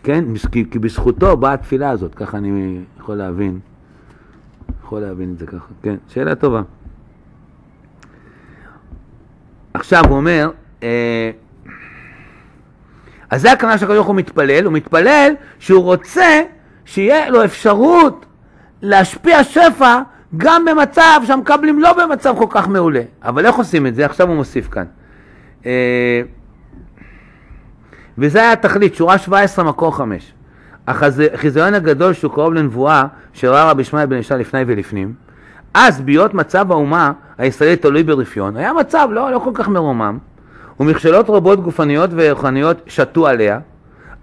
[0.04, 3.60] כן, כי, כי בזכותו באה התפילה הזאת, ככה אני יכול להבין.
[4.84, 6.62] יכול להבין את זה ככה, כן, שאלה טובה.
[9.74, 10.52] עכשיו הוא אומר,
[10.84, 11.32] אה,
[13.30, 16.42] אז זה הכוונה שהקדוש ברוך הוא מתפלל, הוא מתפלל שהוא רוצה
[16.86, 18.26] שיהיה לו אפשרות
[18.82, 20.02] להשפיע שפע
[20.38, 23.02] גם במצב שהמקבלים לא במצב כל כך מעולה.
[23.24, 24.06] אבל איך עושים את זה?
[24.06, 24.86] עכשיו הוא מוסיף כאן.
[25.66, 26.22] אה,
[28.18, 30.34] וזה היה התכלית, שורה 17, מקור 5.
[30.88, 35.14] החיזיון הגדול שהוא קרוב לנבואה שראה רבי ישמעאל בן ישי לפני ולפנים,
[35.74, 40.18] אז בהיות מצב האומה הישראלית תלוי ברפיון, היה מצב לא, לא כל כך מרומם,
[40.80, 43.60] ומכשלות רבות גופניות ורוחניות שתו עליה,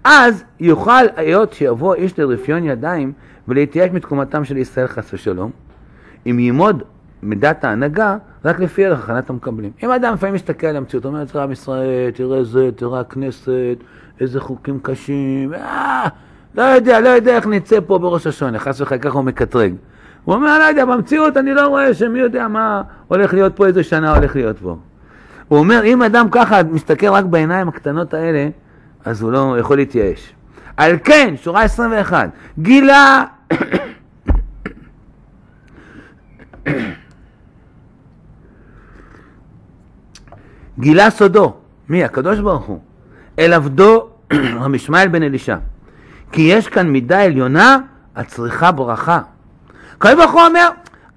[0.03, 3.13] אז יוכל היות שיבוא איש לרפיון ידיים
[3.47, 5.51] ולהתייאש מתקומתם של ישראל חס ושלום,
[6.25, 6.83] אם יעמוד
[7.23, 9.71] מידת ההנהגה רק לפי ערך הכנת המקבלים.
[9.83, 13.77] אם אדם לפעמים מסתכל על המציאות, אומר, תראה עם ישראל, תראה זה, תראה הכנסת,
[14.19, 16.07] איזה חוקים קשים, אה,
[16.55, 19.73] לא יודע, לא יודע איך נצא פה בראש השונה, חס וחלילה, ככה הוא מקטרג.
[20.23, 23.83] הוא אומר, לא יודע, במציאות אני לא רואה שמי יודע מה הולך להיות פה, איזה
[23.83, 24.77] שנה הולך להיות פה.
[25.47, 28.49] הוא אומר, אם אדם ככה מסתכל רק בעיניים הקטנות האלה,
[29.05, 30.33] אז הוא לא יכול להתייאש.
[30.77, 33.23] על כן, שורה 21, גילה
[40.79, 41.53] גילה סודו,
[41.89, 42.03] מי?
[42.03, 42.79] הקדוש ברוך הוא,
[43.39, 44.09] אל עבדו
[44.61, 45.57] רבי ישמעאל בן אלישע,
[46.31, 47.77] כי יש כאן מידה עליונה
[48.15, 49.19] הצריכה ברכה.
[49.93, 50.69] הקדוש ברוך הוא אומר,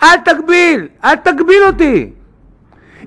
[0.03, 2.11] אל תגביל, אל תגביל אותי.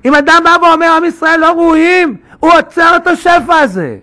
[0.04, 3.98] אם אדם בא ואומר, עם ישראל לא ראויים, הוא עוצר את השפע הזה.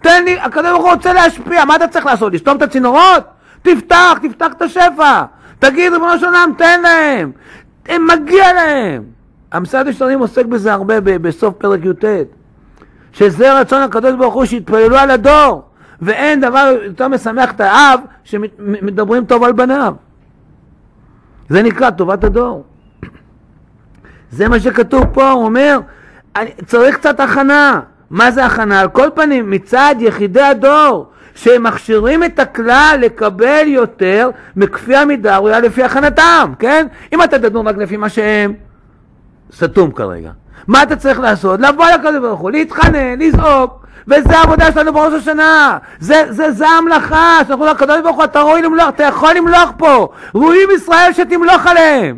[0.00, 2.32] תן לי, הקדוש ברוך הוא רוצה להשפיע, מה אתה צריך לעשות?
[2.32, 3.24] לסתום את הצינורות?
[3.62, 5.22] תפתח, תפתח את השפע.
[5.64, 7.32] תגיד, ריבונו של עולם, תן להם.
[7.86, 9.02] הם מגיע להם.
[9.52, 12.04] המשרד השתנים עוסק בזה הרבה בסוף פרק י"ט.
[13.12, 15.62] שזה רצון הקדוש ברוך הוא שיתפללו על הדור.
[16.02, 19.94] ואין דבר יותר משמח את האב שמדברים טוב על בניו.
[21.48, 22.64] זה נקרא טובת הדור.
[24.30, 25.80] זה מה שכתוב פה, הוא אומר,
[26.66, 27.80] צריך קצת הכנה.
[28.10, 28.80] מה זה הכנה?
[28.80, 35.60] על כל פנים, מצד יחידי הדור, שהם מכשירים את הכלל לקבל יותר מכפי המידה ראויה
[35.60, 36.86] לפי הכנתם, כן?
[37.12, 38.52] אם אתה תדון רק לפי מה שהם,
[39.52, 40.30] סתום כרגע.
[40.66, 41.60] מה אתה צריך לעשות?
[41.60, 45.78] לבוא לקדוש ברוך הוא, להתחנן, לזעוק, וזה העבודה שלנו בראש השנה.
[45.98, 50.08] זה, זה, זה המלאכה, שאנחנו לקדוש ברוך הוא, אתה למלוך, אתה יכול למלוך פה.
[50.34, 52.16] ראויים ישראל שתמלוך עליהם.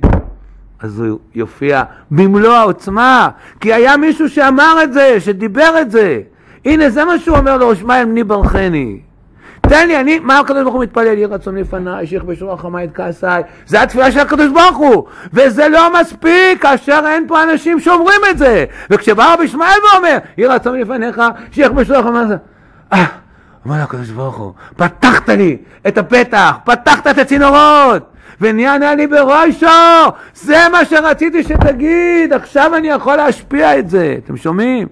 [0.80, 3.28] אז הוא יופיע במלוא העוצמה,
[3.60, 6.20] כי היה מישהו שאמר את זה, שדיבר את זה.
[6.64, 9.00] הנה, זה מה שהוא אומר לו, שמע אמני ברכני.
[9.68, 11.06] תן לי, אני, מה הקדוש ברוך הוא מתפלל?
[11.06, 13.42] יהי רצון לפניי, שיכבשו רחמי את כעסיי.
[13.66, 15.04] זה התפילה של הקדוש ברוך הוא.
[15.32, 18.64] וזה לא מספיק כאשר אין פה אנשים שאומרים את זה.
[18.90, 22.40] וכשבא רבי ישמעאל ואומר, יהי רצון לפניך, שיכבשו רחמי את
[22.92, 23.04] אה,
[23.64, 25.56] אומר לקדוש ברוך הוא, פתחת לי
[25.88, 28.12] את הפתח, פתחת את הצינורות.
[28.40, 29.66] ונענה לי בראשו,
[30.34, 34.88] זה מה שרציתי שתגיד, עכשיו אני יכול להשפיע את זה, אתם שומעים?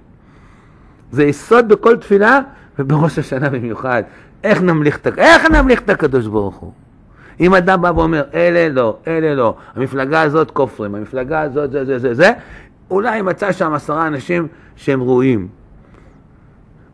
[1.13, 2.41] זה יסוד בכל תפילה
[2.79, 4.03] ובראש השנה במיוחד.
[4.45, 6.73] איך נמליך איך נמליך את הקדוש ברוך הוא?
[7.41, 11.99] אם אדם בא ואומר, אלה לא, אלה לא, המפלגה הזאת כופרים, המפלגה הזאת זה זה
[11.99, 12.33] זה זה,
[12.91, 15.49] אולי מצא שם עשרה אנשים שהם ראויים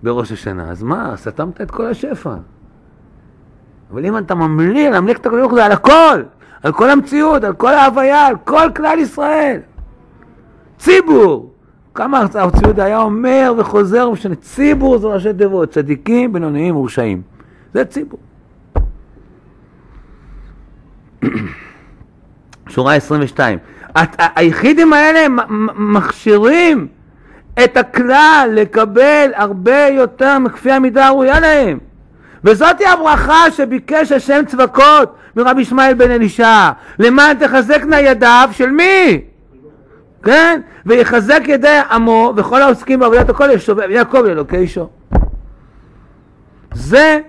[0.02, 0.70] בראש השנה.
[0.70, 2.34] אז מה, סתמת את כל השפע.
[3.92, 6.22] אבל אם אתה ממליך, להמליך את הקדוש ברוך הוא על הכל,
[6.62, 9.60] על כל המציאות, על כל ההוויה, על כל כלל ישראל.
[10.78, 11.50] ציבור.
[11.94, 14.10] כמה הרב ציודה היה אומר וחוזר
[14.40, 17.22] ציבור זה ראשי תיבות, צדיקים, בינוניים ורשעים.
[17.74, 18.20] זה ציבור.
[22.68, 23.58] שורה 22.
[24.18, 25.26] היחידים האלה
[25.74, 26.86] מכשירים
[27.64, 31.78] את הכלל לקבל הרבה יותר מכפי המידה הראויה להם.
[32.44, 39.20] וזאתי הברכה שביקש השם צבקות מרבי ישמעאל בן אלישע, למען תחזקנה ידיו של מי?
[40.22, 40.60] כן?
[40.86, 44.88] ויחזק ידי עמו וכל העוסקים בעבודת הקודש, יעקב לאלוקי אישו.
[46.74, 47.20] זה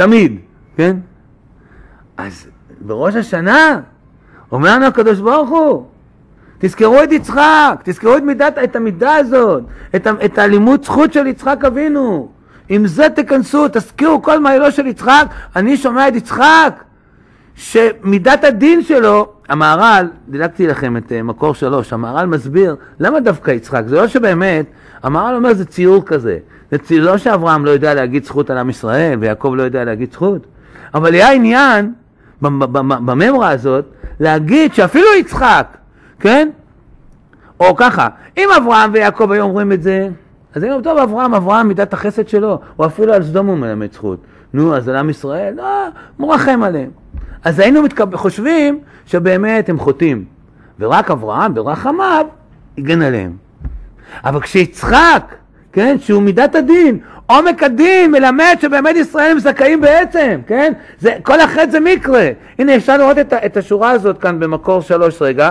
[0.00, 0.36] תמיד,
[0.76, 0.96] כן?
[2.16, 2.46] אז
[2.80, 3.80] בראש השנה
[4.52, 5.86] אומר לנו הקדוש ברוך הוא,
[6.58, 9.62] תזכרו את יצחק, תזכרו את, מידת, את המידה הזאת,
[9.96, 12.28] את, את הלימוד זכות של יצחק אבינו.
[12.68, 15.24] עם זה תכנסו, תזכירו כל מעילו של יצחק.
[15.56, 16.84] אני שומע את יצחק,
[17.54, 23.82] שמידת הדין שלו, המהר"ל, דילגתי לכם את uh, מקור שלוש, המהר"ל מסביר למה דווקא יצחק.
[23.86, 24.66] זה לא שבאמת,
[25.02, 26.38] המהר"ל אומר זה ציור כזה.
[26.70, 30.46] זה לא שאברהם לא יודע להגיד זכות על עם ישראל, ויעקב לא יודע להגיד זכות,
[30.94, 31.92] אבל היה עניין
[32.40, 33.84] בממרה הזאת,
[34.20, 35.76] להגיד שאפילו יצחק,
[36.20, 36.48] כן?
[37.60, 40.08] או ככה, אם אברהם ויעקב היו אומרים את זה,
[40.54, 44.18] אז היינו טוב, אברהם, אברהם מידת החסד שלו, או אפילו על סדום הוא מלמד זכות.
[44.52, 46.90] נו, אז על עם ישראל, לא, מרחם עליהם.
[47.44, 48.16] אז היינו מתקב...
[48.16, 50.24] חושבים שבאמת הם חוטאים,
[50.80, 52.26] ורק אברהם ברחמיו
[52.78, 53.32] הגן עליהם.
[54.24, 55.34] אבל כשיצחק,
[55.72, 60.72] כן, שהוא מידת הדין, עומק הדין מלמד שבאמת ישראל הם זכאים בעצם, כן?
[60.98, 62.30] זה, כל החטא זה מקרה.
[62.58, 65.50] הנה אפשר לראות את, את השורה הזאת כאן במקור שלוש רגע.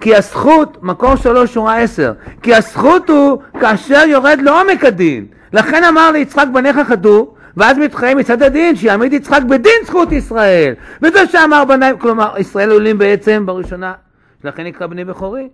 [0.00, 5.26] כי הזכות, מקור שלוש שורה עשר, כי הזכות הוא כאשר יורד לעומק הדין.
[5.52, 10.74] לכן אמר ליצחק בניך חדו, ואז מתחייב מצד הדין שיעמיד יצחק בדין זכות ישראל.
[11.02, 13.92] וזה שאמר בניי, כלומר ישראל עולים בעצם בראשונה,
[14.44, 15.48] לכן נקרא בני בכורי.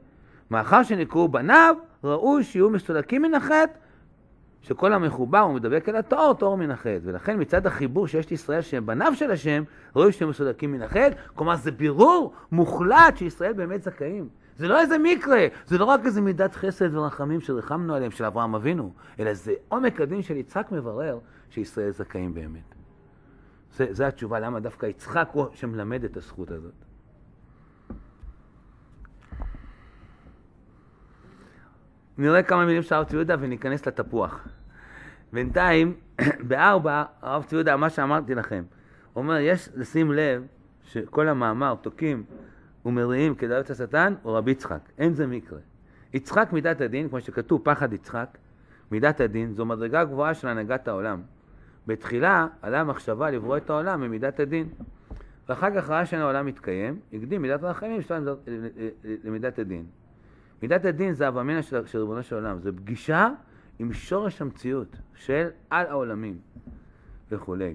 [0.50, 3.72] מאחר שנקראו בניו, ראוי שיהיו מסולקים מן החטא,
[4.62, 6.98] שכל המחובר ומדבק אל הטהור, טהור מן החטא.
[7.02, 9.62] ולכן מצד החיבור שיש לישראל שהם בניו של השם,
[9.96, 11.10] ראוי שהם מסולקים מן החטא.
[11.34, 14.28] כלומר זה בירור מוחלט שישראל באמת זכאים.
[14.56, 18.54] זה לא איזה מקרה, זה לא רק איזה מידת חסד ורחמים שריחמנו עליהם של אברהם
[18.54, 21.18] אבינו, אלא זה עומק הדין של יצחק מברר
[21.50, 22.74] שישראל זכאים באמת.
[23.76, 26.89] זה התשובה למה דווקא יצחק הוא שמלמד את הזכות הזאת.
[32.20, 34.48] נראה כמה מילים של הרב צבי יהודה וניכנס לתפוח.
[35.32, 35.94] בינתיים,
[36.48, 38.62] בארבע, הרב צבי יהודה, מה שאמרתי לכם,
[39.16, 40.46] אומר, יש לשים לב
[40.84, 42.24] שכל המאמר, תוקים
[42.86, 44.80] ומריעים כדאיות השטן, הוא רבי יצחק.
[44.98, 45.58] אין זה מקרה.
[46.14, 48.38] יצחק מידת הדין, כמו שכתוב, פחד יצחק,
[48.90, 51.22] מידת הדין, זו מדרגה גבוהה של הנהגת העולם.
[51.86, 54.68] בתחילה עלה המחשבה לברוא את העולם ממידת הדין.
[55.48, 58.00] ואחר כך ראה שאין העולם מתקיים, הקדים מידת הרחמים
[59.24, 59.84] למידת הדין.
[60.62, 63.28] מידת הדין זה אבא של, של ריבונו של עולם, זה פגישה
[63.78, 66.38] עם שורש המציאות של על העולמים
[67.30, 67.74] וכולי.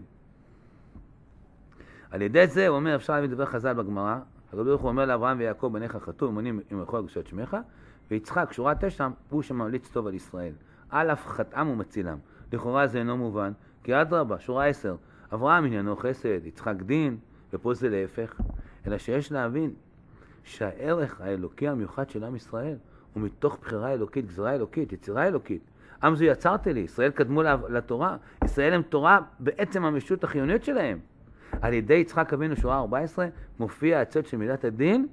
[2.11, 5.39] על ידי זה, הוא אומר, אפשר להביא לדבר חז"ל בגמרא, הקדוש ברוך הוא אומר לאברהם
[5.39, 7.57] ויעקב בניך חטאו, אמונים עם יכול קדושת שמך,
[8.11, 10.53] ויצחק, שורה תשע, הוא שממליץ טוב על ישראל.
[10.89, 12.17] על אף חטאם ומצילם.
[12.53, 13.51] לכאורה זה אינו מובן,
[13.83, 14.95] כי אדרבה, שורה עשר,
[15.33, 17.17] אברהם עניינו חסד, יצחק דין,
[17.53, 18.41] ופה זה להפך,
[18.87, 19.73] אלא שיש להבין
[20.45, 22.75] שהערך האלוקי המיוחד של עם ישראל
[23.13, 25.62] הוא מתוך בחירה אלוקית, גזרה אלוקית, יצירה אלוקית.
[26.03, 30.99] עם זו יצרת לי, ישראל קדמו לתורה, ישראל הם תורה בעצם המשות החיונית שלהם.
[31.62, 33.27] על ידי יצחק אבינו שורה 14
[33.60, 35.08] מופיע הצד של מידת הדין,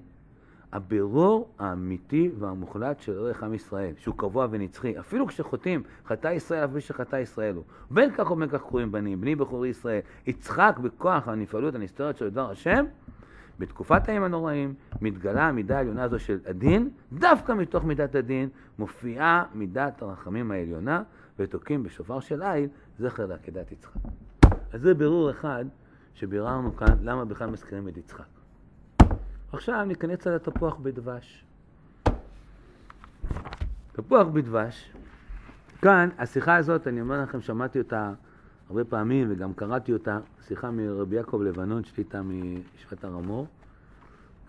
[0.72, 4.98] הבירור האמיתי והמוחלט של ערך עם ישראל, שהוא קבוע ונצחי.
[4.98, 7.64] אפילו כשחוטאים, חטא ישראל מי שחטא ישראל הוא.
[7.90, 10.00] בין כך ובין כך קרויים בנים, בני בחורי ישראל.
[10.26, 12.84] יצחק בכוח הנפעלות הנסתרת של דבר השם,
[13.58, 20.02] בתקופת הימים הנוראים מתגלה המידה העליונה הזו של הדין, דווקא מתוך מידת הדין מופיעה מידת
[20.02, 21.02] הרחמים העליונה,
[21.38, 24.00] ותוקעים בשופר של איל זכר לעקדת יצחק.
[24.72, 25.64] אז זה בירור אחד
[26.14, 28.24] שביררנו כאן, למה בכלל מזכירים את יצחק.
[29.52, 31.44] עכשיו ניכנס על התפוח בדבש.
[33.92, 34.92] תפוח בדבש,
[35.82, 38.12] כאן השיחה הזאת, אני אומר לכם, שמעתי אותה
[38.72, 43.46] הרבה פעמים וגם קראתי אותה, שיחה מרבי יעקב לבנון, שליטה מישיבת הר המור,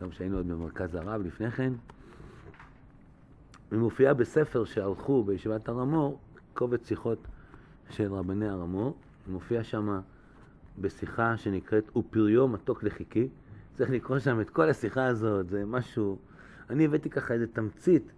[0.02, 1.74] גם כשהיינו עוד במרכז הרב לפני כן.
[3.72, 6.20] היא מופיעה בספר שערכו בישיבת הר המור,
[6.54, 7.18] קובץ שיחות
[7.90, 10.00] של רבני הר המור, מופיע שם
[10.80, 13.28] בשיחה שנקראת "ופריו מתוק לחיקי".
[13.74, 16.18] צריך לקרוא שם את כל השיחה הזאת, זה משהו...
[16.70, 18.12] אני הבאתי ככה איזה תמצית,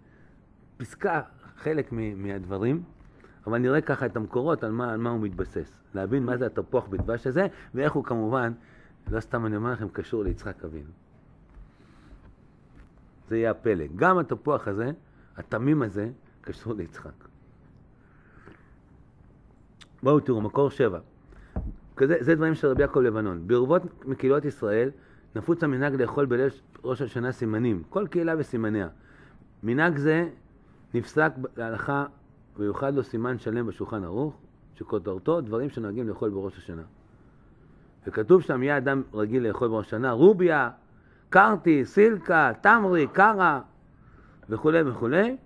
[0.76, 1.22] פסקה,
[1.56, 2.82] חלק מהדברים.
[3.46, 5.80] אבל נראה ככה את המקורות, על מה, על מה הוא מתבסס.
[5.94, 8.52] להבין מה זה התפוח בדבש הזה, ואיך הוא כמובן,
[9.10, 10.90] לא סתם אני אומר לכם, קשור ליצחק אבינו.
[13.28, 13.84] זה יהיה הפלא.
[13.96, 14.90] גם התפוח הזה,
[15.36, 17.28] התמים הזה, קשור ליצחק.
[20.02, 20.98] בואו תראו, מקור שבע.
[21.96, 23.46] כזה, זה דברים של רבי יעקב לבנון.
[23.46, 24.90] ברבות מקהילות ישראל
[25.36, 26.50] נפוץ המנהג לאכול בליל
[26.84, 28.88] ראש השנה סימנים, כל קהילה וסימניה.
[29.62, 30.28] מנהג זה
[30.94, 32.06] נפסק להלכה
[32.58, 34.36] ויוחד לו סימן שלם בשולחן ערוך,
[34.74, 36.82] שכותרתו דברים שנוהגים לאכול בראש השנה.
[38.06, 40.70] וכתוב שם, יהיה אדם רגיל לאכול בראש השנה, רוביה,
[41.28, 43.60] קרטי, סילקה, תמרי, קרה,
[44.48, 45.36] וכולי וכולי.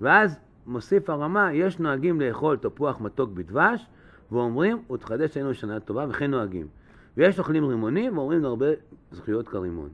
[0.00, 3.86] ואז מוסיף הרמה, יש נוהגים לאכול תפוח מתוק בדבש,
[4.32, 6.66] ואומרים, ותחדש עלינו שנה טובה, וכן נוהגים.
[7.16, 8.66] ויש אוכלים רימונים, ואומרים להרבה
[9.12, 9.88] זכויות כרימון.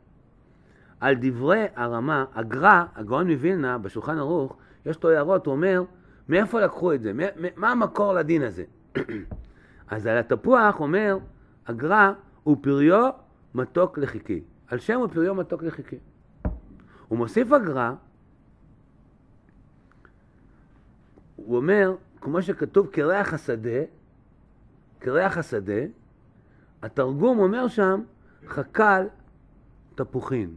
[1.01, 4.57] על דברי הרמה, הגר"א, הגאון מווילנה, בשולחן ערוך,
[4.87, 5.83] יש לו הערות, הוא אומר,
[6.33, 7.13] מאיפה לקחו את זה?
[7.57, 8.65] מה המקור לדין הזה?
[9.91, 11.19] אז על התפוח אומר
[11.67, 13.11] הגר"א, הוא פריו
[13.55, 14.43] מתוק לחיקי.
[14.69, 15.99] על שם הוא פריו מתוק לחיקי.
[17.09, 17.93] הוא מוסיף הגר"א,
[21.37, 23.81] הוא אומר, כמו שכתוב כריח השדה,
[25.01, 25.83] כריח השדה,
[26.83, 28.03] התרגום אומר שם
[28.47, 29.07] חקל
[29.95, 30.57] תפוחין.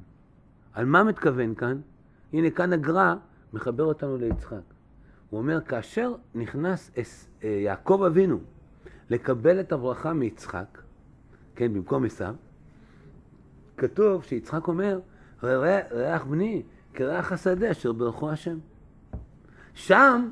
[0.73, 1.81] על מה מתכוון כאן?
[2.33, 3.15] הנה כאן הגר"א
[3.53, 4.74] מחבר אותנו ליצחק.
[5.29, 6.91] הוא אומר, כאשר נכנס
[7.43, 8.39] אה, יעקב אבינו
[9.09, 10.81] לקבל את הברכה מיצחק,
[11.55, 12.35] כן, במקום עשיו,
[13.77, 14.99] כתוב שיצחק אומר,
[15.43, 18.57] ריח בני כריח השדה אשר ברכו השם.
[19.73, 20.29] שם,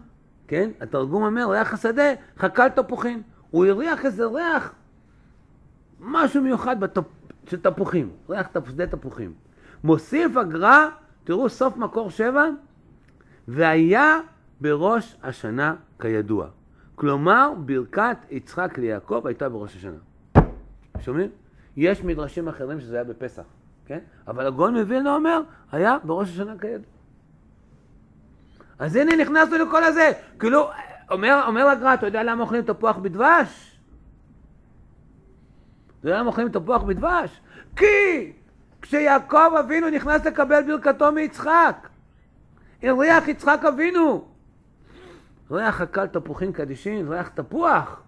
[0.47, 2.03] כן, התרגום אומר, ריח השדה
[2.38, 3.21] חקל תפוחים.
[3.51, 4.73] הוא הריח איזה ריח,
[5.99, 7.03] משהו מיוחד בתפ...
[7.47, 9.34] של תפוחים, ריח שדה תפוחים.
[9.84, 10.89] מוסיף הגר"א,
[11.23, 12.45] תראו סוף מקור שבע,
[13.47, 14.19] והיה
[14.61, 16.47] בראש השנה כידוע.
[16.95, 19.97] כלומר, ברכת יצחק ליעקב הייתה בראש השנה.
[20.99, 21.29] שומעים?
[21.77, 23.43] יש מדרשים אחרים שזה היה בפסח,
[23.85, 23.99] כן?
[24.27, 26.85] אבל הגאון מווילנה אומר, היה בראש השנה כידוע.
[28.79, 30.11] אז הנה נכנסנו לכל הזה.
[30.39, 30.69] כאילו,
[31.11, 33.79] אומר, אומר הגר"א, אתה יודע למה אוכלים תפוח בדבש?
[35.99, 37.41] אתה יודע למה אוכלים תפוח בדבש?
[37.75, 38.31] כי
[38.81, 41.89] כשיעקב אבינו נכנס לקבל ברכתו מיצחק,
[42.83, 44.32] הריח יצחק אבינו.
[45.53, 48.01] ריח הקל תפוחים קדישין, ריח תפוח.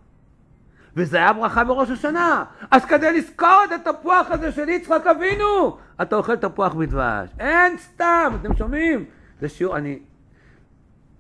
[0.96, 2.46] וזה היה ברכה בראש השנה.
[2.72, 7.30] אז כדי לזכור את התפוח הזה של יצחק אבינו, אתה אוכל תפוח בדבש.
[7.40, 9.06] אין סתם, אתם שומעים?
[9.42, 10.00] זה שיעור, אני...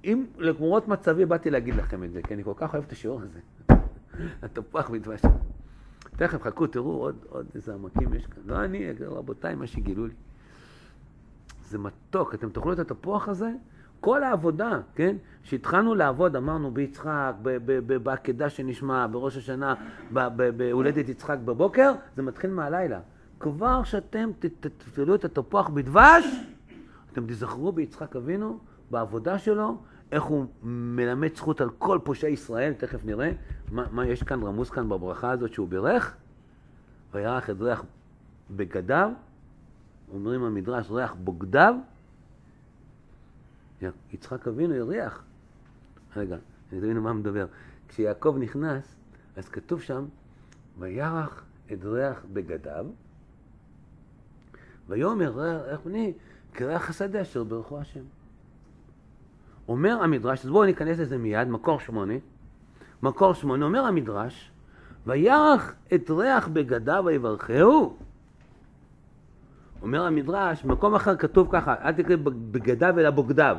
[0.04, 3.22] אם לגמורות מצבי באתי להגיד לכם את זה, כי אני כל כך אוהב את השיעור
[3.22, 3.40] הזה.
[4.44, 5.22] התפוח בדבש.
[6.18, 8.44] תכף חכו, תראו עוד, עוד איזה עמקים יש כאן.
[8.46, 10.14] לא אני, רבותיי, מה שגילו לי.
[11.70, 13.52] זה מתוק, אתם תאכלו את התפוח הזה,
[14.06, 15.16] כל העבודה, כן?
[15.44, 17.34] שהתחלנו לעבוד, אמרנו ביצחק,
[18.04, 19.74] בעקדה שנשמע, בראש השנה,
[20.58, 23.00] בהולדת יצחק בבוקר, זה מתחיל מהלילה.
[23.40, 24.30] כבר שאתם
[24.78, 26.26] תפעלו את התפוח בדבש,
[27.12, 28.60] אתם תזכרו ביצחק אבינו,
[28.92, 29.78] בעבודה שלו,
[30.12, 33.32] איך הוא מלמד זכות על כל פושעי ישראל, תכף נראה
[33.72, 36.16] מה, מה יש כאן, רמוז כאן בברכה הזאת שהוא בירך,
[37.14, 37.84] וירח את ריח
[38.52, 39.10] בגדיו,
[40.14, 41.76] אומרים המדרש ריח בוגדיו,
[44.14, 45.24] יצחק אבינו הריח.
[46.16, 46.38] רגע,
[46.72, 47.46] אני תבינו מה מדבר.
[47.88, 48.96] כשיעקב נכנס,
[49.36, 50.06] אז כתוב שם,
[50.80, 52.86] וירח את ריח בגדיו,
[54.88, 56.14] ויאמר, איך אני,
[56.54, 58.04] כריח השדה אשר ברכו השם.
[59.68, 62.14] אומר המדרש, אז בואו ניכנס לזה מיד, מקור שמונה.
[63.04, 64.52] מקור שמונה, אומר המדרש,
[65.06, 67.98] וירח את ריח בגדיו ויברכהו.
[69.82, 73.58] אומר המדרש, במקום אחר כתוב ככה, אל תקרא בגדיו אלא בוגדיו.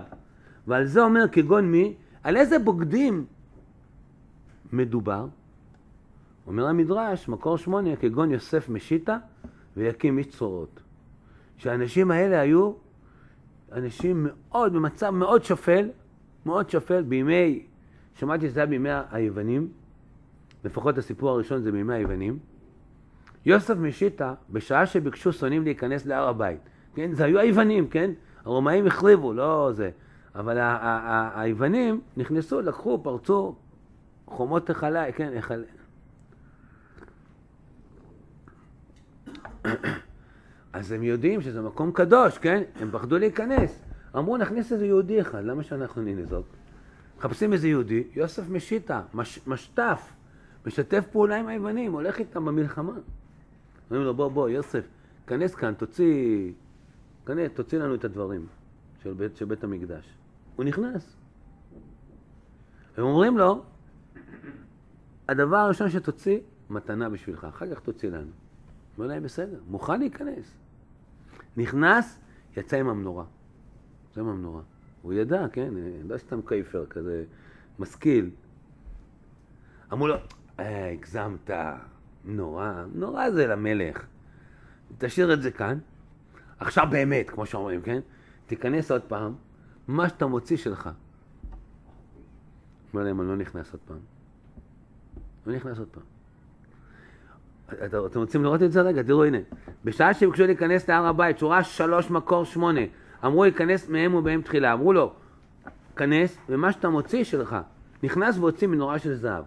[0.67, 3.27] ועל זה אומר כגון מי, על איזה בוגדים
[4.73, 5.27] מדובר?
[6.47, 9.19] אומר המדרש, מקור שמונה, כגון יוסף משיטה
[9.77, 10.81] ויקים איש צרורות.
[11.57, 12.73] שהאנשים האלה היו
[13.73, 15.91] אנשים מאוד, במצב מאוד שפל,
[16.47, 17.67] מאוד שפל, בימי,
[18.15, 19.69] שמעתי שזה היה בימי היוונים,
[20.65, 22.39] לפחות הסיפור הראשון זה בימי היוונים.
[23.47, 26.61] יוסף משיטה, בשעה שביקשו שונאים להיכנס להר הבית,
[26.95, 28.11] כן, זה היו היוונים, כן?
[28.45, 29.91] הרומאים החריבו, לא זה.
[30.35, 30.59] אבל
[31.35, 33.55] היוונים נכנסו, לקחו, פרצו
[34.27, 35.67] חומות החלה, כן, החלה.
[40.73, 42.63] אז הם יודעים שזה מקום קדוש, כן?
[42.81, 43.83] הם פחדו להיכנס.
[44.17, 46.47] אמרו, נכניס איזה יהודי אחד, למה שאנחנו ננזוק?
[47.19, 50.13] מחפשים איזה יהודי, יוסף משיטה, מש, משתף,
[50.67, 52.93] משתף פעולה עם היוונים, הולך איתם במלחמה.
[53.91, 54.89] אומרים לו, בוא, בוא, יוסף,
[55.27, 56.53] כנס כאן, תוציא,
[57.27, 58.47] כנס, תוציא לנו את הדברים
[59.03, 60.15] של בית, של בית המקדש.
[60.57, 61.17] הוא נכנס.
[62.97, 63.65] הם אומרים לו,
[65.29, 66.39] הדבר הראשון שתוציא,
[66.71, 68.31] מתנה בשבילך, אחר כך תוציא לנו.
[68.97, 70.55] אומר להם, בסדר, מוכן להיכנס.
[71.57, 72.19] נכנס,
[72.57, 73.25] יצא עם המנורה.
[74.11, 74.63] יצא עם המנורה.
[75.03, 75.75] הוא ידע, כן,
[76.05, 77.25] לא סתם קייפר כזה,
[77.79, 78.31] משכיל.
[79.93, 80.15] אמרו לו,
[80.61, 81.51] אה, הגזמת,
[82.27, 84.07] נורא, נורא זה למלך.
[84.99, 85.79] תשאיר את זה כאן.
[86.59, 88.01] עכשיו באמת, כמו שאומרים, כן?
[88.47, 89.35] תיכנס עוד פעם,
[89.89, 90.91] מה שאתה מוציא שלך.
[92.95, 93.99] אומר להם, אני לא נכנס עוד פעם.
[95.47, 96.03] לא נכנס עוד פעם.
[97.85, 99.03] אתם רוצים לראות את זה רגע?
[99.03, 99.39] תראו הנה.
[99.85, 102.81] בשעה שביקשו להיכנס להר הבית, שורה שלוש מקור שמונה,
[103.25, 104.73] אמרו להיכנס מהם ובהם תחילה.
[104.73, 105.15] אמרו לו,
[105.97, 107.57] כנס, ומה שאתה מוציא שלך.
[108.03, 109.45] נכנס והוציא מנורה של זהב.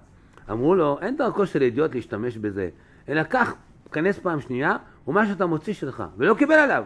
[0.52, 2.70] אמרו לו, אין דרכו של אידיוט להשתמש בזה,
[3.10, 3.54] אלא קח,
[3.92, 4.78] כנס פעם שנייה,
[5.08, 6.04] ומה שאתה מוציא שלך.
[6.18, 6.84] ולא קיבל עליו.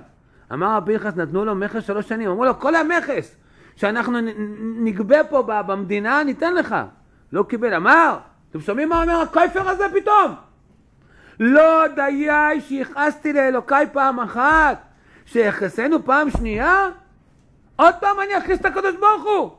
[0.54, 2.30] אמר רבי פנחס, נתנו לו מכס שלוש שנים.
[2.30, 3.36] אמרו לו, כל המכס
[3.76, 4.20] שאנחנו
[4.78, 6.76] נגבה פה במדינה, ניתן לך.
[7.32, 7.74] לא קיבל.
[7.74, 8.18] אמר,
[8.50, 10.36] אתם שומעים מה אומר הקויפר הזה פתאום?
[11.40, 14.82] לא דיי שיכעסתי לאלוקיי פעם אחת,
[15.26, 16.90] שיחסנו פעם שנייה?
[17.76, 19.52] עוד פעם אני אכניס את הקדוש ברוך הוא.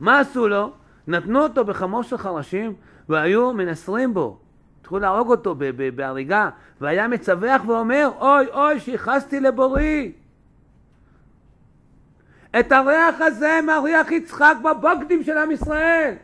[0.00, 0.72] מה עשו לו?
[1.06, 2.74] נתנו אותו בחמור של חרשים
[3.08, 4.38] והיו מנסרים בו.
[4.80, 5.54] התחילו להרוג אותו
[5.94, 6.48] בהריגה,
[6.80, 10.12] והיה מצווח ואומר, אוי אוי שיכעסתי לבורי.
[12.60, 16.14] את הריח הזה מריח יצחק בבוגדים של עם ישראל.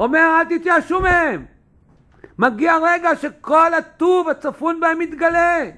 [0.00, 1.44] אומר אל תתייאשו מהם.
[2.38, 5.70] מגיע רגע שכל הטוב הצפון בהם מתגלה.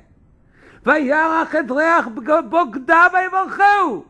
[0.86, 2.09] וירח את ריח
[2.49, 4.05] בוגדה ויברכהו.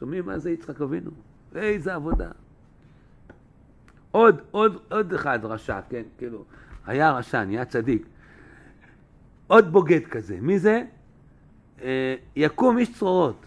[0.00, 1.10] שומעים מה זה יצחק אבינו?
[1.54, 2.28] איזה עבודה.
[4.16, 6.44] עוד, עוד, עוד אחד רשע, כן, כאילו,
[6.86, 8.06] היה רשע, נהיה צדיק.
[9.46, 10.82] עוד בוגד כזה, מי זה?
[11.82, 13.46] אה, יקום איש צרורות,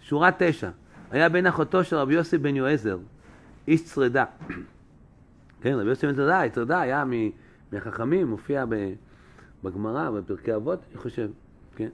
[0.00, 0.70] שורה תשע.
[1.10, 2.98] היה בן אחותו של רבי יוסי בן יועזר,
[3.68, 4.24] איש צרדה.
[5.62, 7.04] כן, רבי יוסי בן צרדה, צרדה היה
[7.72, 8.64] מהחכמים, מופיע
[9.64, 11.28] בגמרא, בפרקי אבות, אני חושב,
[11.76, 11.88] כן.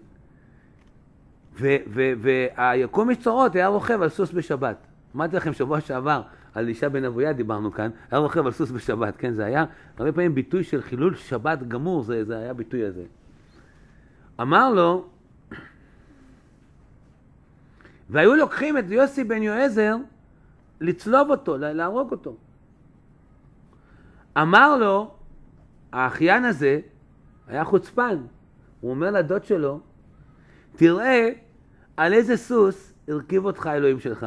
[1.59, 4.77] והיקום איש צרורות היה רוכב על סוס בשבת.
[5.17, 6.23] אמרתי לכם שבוע שעבר,
[6.55, 9.65] על אישה בן אבויה דיברנו כאן, היה רוכב על סוס בשבת, כן, זה היה
[9.99, 13.05] הרבה פעמים ביטוי של חילול שבת גמור, זה, זה היה ביטוי הזה.
[14.41, 15.09] אמר לו,
[18.11, 19.97] והיו לוקחים את יוסי בן יועזר
[20.81, 22.37] לצלוב אותו, להרוג אותו.
[24.39, 25.15] אמר לו,
[25.93, 26.81] האחיין הזה
[27.47, 28.17] היה חוצפן,
[28.81, 29.81] הוא אומר לדוד שלו,
[30.77, 31.29] תראה
[31.97, 34.27] על איזה סוס הרכיב אותך האלוהים שלך,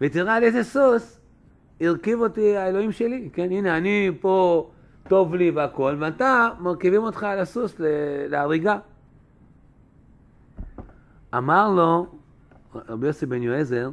[0.00, 1.15] ותראה על איזה סוס
[1.80, 4.70] הרכיב אותי האלוהים שלי, כן, הנה אני פה
[5.08, 7.74] טוב לי והכל, ואתה מרכיבים אותך על הסוס
[8.28, 8.78] להריגה.
[11.36, 12.06] אמר לו
[12.88, 13.90] רבי יוסי בן יועזר,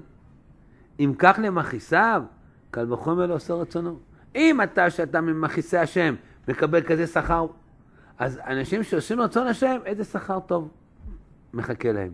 [0.99, 2.23] אם כך למכיסיו,
[2.71, 3.99] קל וחומר לא עושה רצונו.
[4.35, 6.15] אם אתה, שאתה ממכיסי השם,
[6.47, 7.45] מקבל כזה שכר,
[8.19, 10.71] אז אנשים שעושים רצון השם, איזה שכר טוב
[11.53, 12.11] מחכה להם.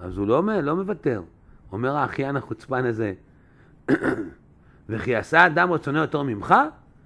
[0.00, 1.22] אז הוא לא, לא מוותר.
[1.72, 3.12] אומר האחיין החוצפן הזה,
[4.88, 6.54] וכי עשה אדם רצונו יותר ממך?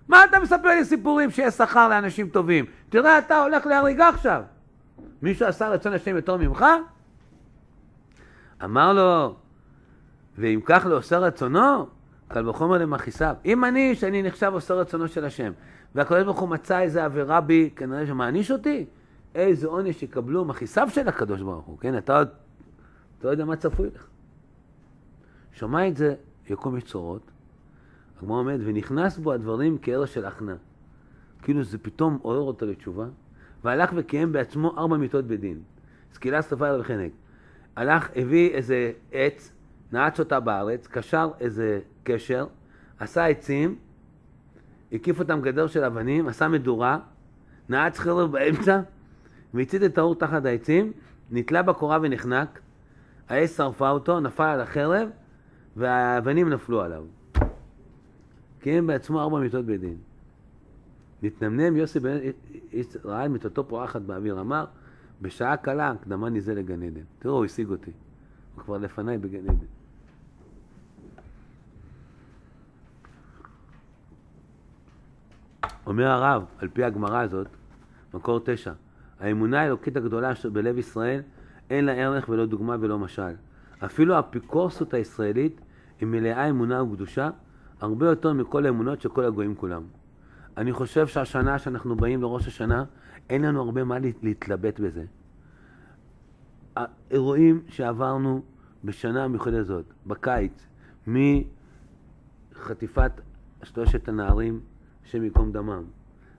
[0.08, 2.64] מה אתה מספר לי סיפורים שיש שכר לאנשים טובים?
[2.88, 4.42] תראה, אתה הולך להריגה עכשיו.
[5.22, 6.64] מישהו עשה רצון השם יותר ממך?
[8.64, 9.34] אמר לו,
[10.38, 11.86] ואם כך לא עושה רצונו,
[12.28, 13.34] קל וחומר למכיסיו.
[13.44, 15.52] אם אני, שאני נחשב עושה רצונו של השם,
[15.94, 18.86] והקדוש ברוך הוא מצא איזה עבירה בי, כנראה שמעניש אותי,
[19.34, 21.98] איזה עונש יקבלו מכיסיו של הקדוש ברוך הוא, כן?
[21.98, 22.28] אתה עוד,
[23.18, 24.06] אתה לא יודע מה צפוי לך.
[25.52, 26.14] שמע את זה
[26.52, 27.30] יקום יש צורות,
[28.18, 30.56] הגמרא אומרת, ונכנס בו הדברים כערש של הכנעה.
[31.42, 33.06] כאילו זה פתאום עורר אותו לתשובה,
[33.64, 35.60] והלך וקיים בעצמו ארבע מיטות בדין.
[36.12, 37.12] סקילה שרפה עליו וחנק.
[37.76, 39.52] הלך, הביא איזה עץ,
[39.92, 42.46] נעץ אותה בארץ, קשר איזה קשר,
[42.98, 43.76] עשה עצים,
[44.92, 46.98] הקיף אותם גדר של אבנים, עשה מדורה,
[47.68, 48.80] נעץ חרב באמצע,
[49.54, 50.92] והצית את האור תחת העצים,
[51.30, 52.60] נתלה בקורה ונחנק,
[53.28, 55.08] האש שרפה אותו, נפל על החרב,
[55.76, 57.04] והאבנים נפלו עליו.
[58.60, 59.96] קיים בעצמו ארבע מיטות בדין.
[61.22, 62.16] נתנמנם יוסי בן
[63.04, 64.64] ראה את מיטתו פורחת באוויר, אמר,
[65.22, 67.00] בשעה קלה הקדמני זה לגן עדן.
[67.18, 67.90] תראו, הוא השיג אותי.
[68.54, 69.66] הוא כבר לפניי בגן עדן.
[75.86, 77.46] אומר הרב, על פי הגמרא הזאת,
[78.14, 78.72] מקור תשע,
[79.20, 81.22] האמונה האלוקית הגדולה בלב ישראל
[81.70, 83.34] אין לה ערך ולא דוגמה ולא משל.
[83.84, 85.60] אפילו האפיקורסות הישראלית
[86.00, 87.30] היא מלאה אמונה וקדושה
[87.80, 89.82] הרבה יותר מכל האמונות של כל הגויים כולם.
[90.56, 92.84] אני חושב שהשנה שאנחנו באים לראש השנה,
[93.30, 95.04] אין לנו הרבה מה להתלבט בזה.
[96.76, 98.42] האירועים שעברנו
[98.84, 100.66] בשנה המיוחדת הזאת, בקיץ,
[101.06, 103.12] מחטיפת
[103.62, 104.60] שלושת הנערים,
[105.04, 105.84] השם ייקום דמם,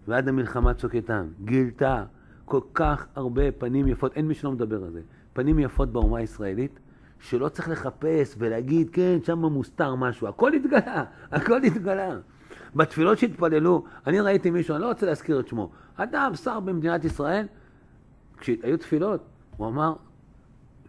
[0.08, 2.06] ועד המלחמה צוק איתן, גילתה
[2.46, 5.02] כל כך הרבה פנים יפות, אין מי שלא מדבר על זה,
[5.34, 6.80] פנים יפות באומה הישראלית,
[7.24, 12.18] שלא צריך לחפש ולהגיד, כן, שם מוסתר משהו, הכל התגלה, הכל התגלה.
[12.76, 17.46] בתפילות שהתפללו, אני ראיתי מישהו, אני לא רוצה להזכיר את שמו, אדם, שר במדינת ישראל,
[18.38, 19.22] כשהיו תפילות,
[19.58, 19.94] הוא אמר,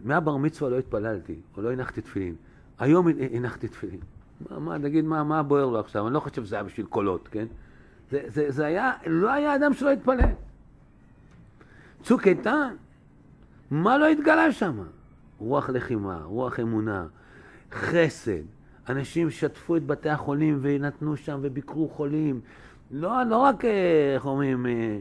[0.03, 2.35] מהבר מצווה לא התפללתי, או לא הנחתי תפילין,
[2.79, 3.99] היום הנחתי תפילין.
[4.49, 6.07] מה, מה, נגיד, מה, מה בוער לו עכשיו?
[6.07, 7.45] אני לא חושב שזה היה בשביל קולות, כן?
[8.11, 10.19] זה, זה, זה היה, לא היה אדם שלא התפלל.
[12.03, 12.75] צוק איתן,
[13.71, 14.83] מה לא התגלה שם?
[15.39, 17.07] רוח לחימה, רוח אמונה,
[17.71, 18.41] חסד.
[18.89, 22.41] אנשים שטפו את בתי החולים ונתנו שם וביקרו חולים.
[22.91, 24.99] לא, לא רק, אה, איך אומרים, אה,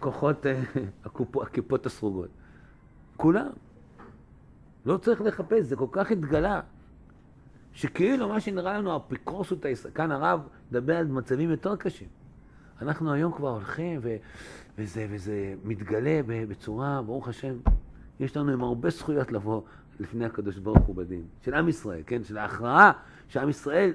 [0.00, 0.62] כוחות אה,
[1.42, 2.28] הכיפות הסרוגות.
[3.16, 3.48] כולם.
[4.86, 6.60] לא צריך לחפש, זה כל כך התגלה.
[7.72, 12.08] שכאילו מה שנראה לנו אפיקורסות, כאן הרב מדבר על מצבים יותר קשים.
[12.82, 14.16] אנחנו היום כבר הולכים ו,
[14.78, 17.54] וזה, וזה מתגלה בצורה, ברוך השם,
[18.20, 19.62] יש לנו עם הרבה זכויות לבוא
[20.00, 22.24] לפני הקדוש ברוך הוא בדין, של עם ישראל, כן?
[22.24, 22.92] של ההכרעה
[23.28, 23.92] שעם ישראל,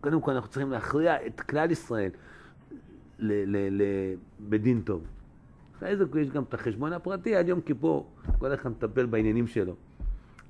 [0.00, 2.10] קודם כל אנחנו צריכים להכריע את כלל ישראל
[3.18, 4.14] ל- ל- ל-
[4.48, 5.02] בדין טוב.
[5.76, 9.74] אחרי זה יש גם את החשבון הפרטי, עד יום כיפור, כל אחד מטפל בעניינים שלו.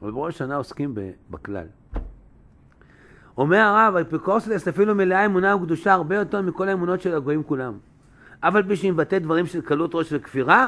[0.03, 0.95] אבל בראש השנה עוסקים
[1.31, 1.67] בכלל.
[3.37, 7.79] אומר הרב, אפיקורסלס אפילו מלאה אמונה וקדושה הרבה יותר מכל האמונות של הגויים כולם.
[8.43, 10.67] אבל בשביל מבטא דברים של קלות ראש וכפירה,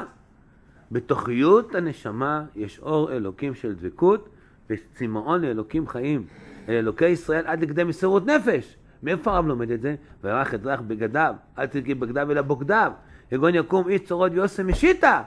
[0.93, 4.29] בתוכיות הנשמה יש אור אלוקים של דבקות
[4.69, 6.25] וצמאון לאלוקים חיים,
[6.69, 8.77] אל אלוקי ישראל עד לכדי מסירות נפש.
[9.03, 9.95] מאיפה הרב לומד את זה?
[10.23, 12.91] וירח את ריח בגדיו, אל תלכי בגדיו אלא בוגדיו.
[13.31, 15.21] יגון יקום איש צורות ויוסם משיתא.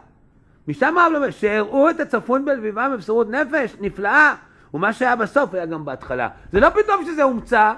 [0.68, 4.34] משם הרב לומד, שהראו את הצפון בלביבם במסירות נפש נפלאה,
[4.74, 6.28] ומה שהיה בסוף היה גם בהתחלה.
[6.52, 7.74] זה לא פתאום שזה הומצא,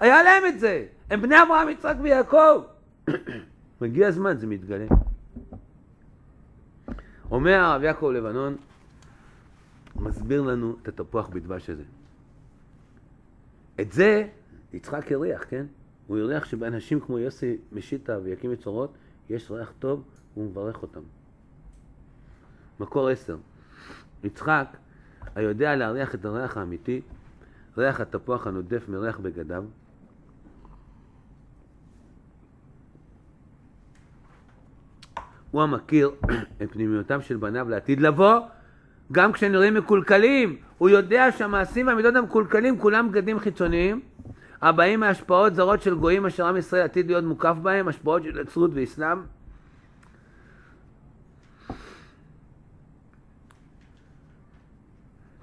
[0.00, 0.84] היה להם את זה.
[1.10, 2.62] הם בני אברהם, יצחק ויעקב.
[3.80, 4.86] מגיע הזמן, זה מתגלה.
[7.30, 8.56] אומר הרב יעקב לבנון,
[9.96, 11.82] מסביר לנו את התפוח בדבש הזה.
[13.80, 14.28] את זה
[14.72, 15.66] יצחק הריח, כן?
[16.06, 18.92] הוא הריח שבאנשים כמו יוסי משיטה ויקים מצורות,
[19.30, 20.02] יש ריח טוב,
[20.34, 21.00] והוא מברך אותם.
[22.80, 23.36] מקור עשר,
[24.24, 24.76] יצחק,
[25.34, 27.00] היודע להריח את הריח האמיתי,
[27.76, 29.64] ריח התפוח הנודף מריח בגדיו,
[35.50, 36.10] הוא המכיר
[36.62, 38.40] את פנימיותם של בניו לעתיד לבוא,
[39.12, 40.56] גם כשנראים מקולקלים.
[40.78, 44.00] הוא יודע שהמעשים והמידות המקולקלים כולם בגדים חיצוניים,
[44.62, 48.70] הבאים מהשפעות זרות של גויים אשר עם ישראל עתיד להיות מוקף בהם, השפעות של עצרות
[48.74, 49.18] ואסלאם.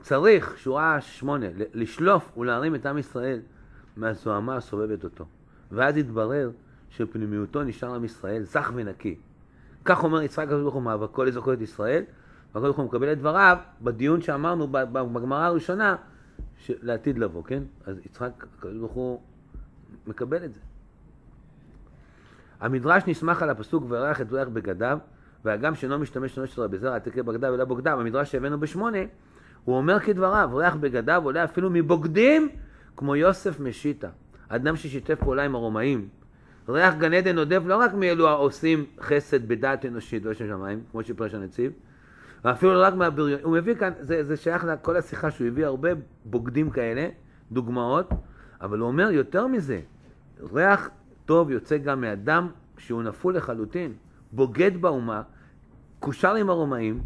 [0.02, 3.40] צריך, שורה שמונה, לשלוף ולהרים את עם ישראל
[3.98, 5.26] מהזוהמה הסובבת אותו.
[5.72, 6.52] ואז יתברר
[6.90, 9.16] שפנימיותו נשאר עם ישראל זך ונקי.
[9.88, 12.04] כך אומר יצחק הקדוש ברוך הוא מאבקו לזכור את ישראל,
[12.54, 15.96] והקדוש ברוך הוא מקבל את דבריו בדיון שאמרנו בגמרא הראשונה
[16.70, 17.64] לעתיד לבוא, כן?
[17.86, 19.22] אז יצחק הקדוש ברוך הוא
[20.08, 20.60] מקבל את זה.
[22.60, 25.00] המדרש נסמך על הפסוק וירח את זרח בגדיו,
[25.46, 29.00] והגם שאינו משתמש שלוש עשרה בזרע תקרא בגדיו אלא בוגדיו, המדרש שהבאנו בשמונה,
[29.66, 32.50] הוא אומר כדבריו, ריח בגדיו עולה אפילו מבוגדים
[32.96, 34.10] כמו יוסף משיטה,
[34.48, 36.10] אדם ששיתף פעולה עם הרומאים
[36.70, 41.04] ריח גן עדן נודף לא רק מאלו העושים חסד בדעת אנושית, לא של שמיים, כמו
[41.04, 41.72] שפרש הנציב,
[42.44, 45.90] ואפילו לא רק מהבריון, הוא מביא כאן, זה, זה שייך לכל השיחה שהוא הביא הרבה
[46.26, 47.08] בוגדים כאלה,
[47.52, 48.10] דוגמאות,
[48.62, 49.80] אבל הוא אומר יותר מזה,
[50.54, 50.90] ריח
[51.26, 53.94] טוב יוצא גם מאדם שהוא נפול לחלוטין,
[54.32, 55.22] בוגד באומה,
[56.00, 57.02] קושר עם הרומאים,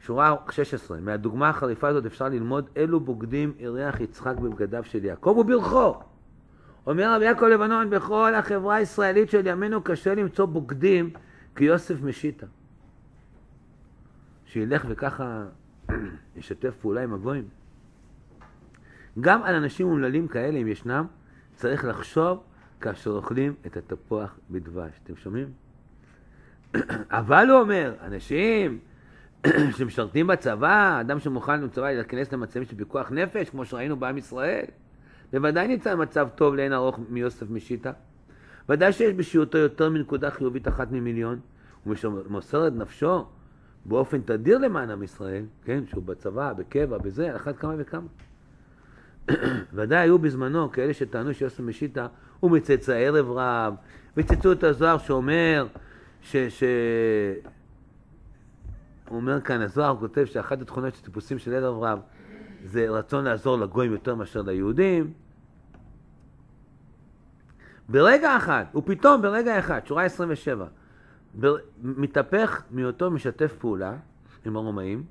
[0.00, 6.11] שורה 16, מהדוגמה החריפה הזאת אפשר ללמוד אילו בוגדים אירח יצחק בבגדיו של יעקב וברכו.
[6.86, 11.10] אומר רבי יעקב לבנון, בכל החברה הישראלית של ימינו קשה למצוא בוגדים
[11.56, 12.46] כיוסף משיטה.
[14.46, 15.44] שילך וככה
[16.36, 17.48] ישתף פעולה עם הגויים.
[19.20, 21.06] גם על אנשים אומללים כאלה, אם ישנם,
[21.54, 22.42] צריך לחשוב
[22.80, 25.00] כאשר אוכלים את התפוח בדבש.
[25.04, 25.48] אתם שומעים?
[27.10, 28.78] אבל הוא אומר, אנשים
[29.76, 34.64] שמשרתים בצבא, אדם שמוכן בצבא להיכנס למצבים של פיקוח נפש, כמו שראינו בעם ישראל,
[35.32, 37.92] בוודאי נמצא במצב טוב לאין ארוך מיוסף משיטה.
[38.68, 41.40] ודאי שיש בשיעותו יותר מנקודה חיובית אחת ממיליון,
[41.86, 43.24] ומוסר את נפשו
[43.84, 48.06] באופן תדיר למען עם ישראל, כן, שהוא בצבא, בקבע, בזה, על אחת כמה וכמה.
[49.74, 52.06] ודאי היו בזמנו כאלה שטענו שיוסף משיטה
[52.40, 53.74] הוא מצאצאי ערב רב,
[54.16, 55.66] וציטטו את הזוהר שאומר,
[56.22, 56.36] ש...
[56.36, 56.64] ש...
[59.08, 61.98] הוא אומר כאן, הזוהר כותב שאחת התכונות של טיפוסים של ערב רב
[62.64, 65.12] זה רצון לעזור לגויים יותר מאשר ליהודים.
[67.88, 70.66] ברגע אחד, ופתאום ברגע אחד, שורה 27,
[71.34, 71.56] בר...
[71.82, 73.92] מתהפך מאותו משתף פעולה
[74.46, 75.04] עם הרומאים,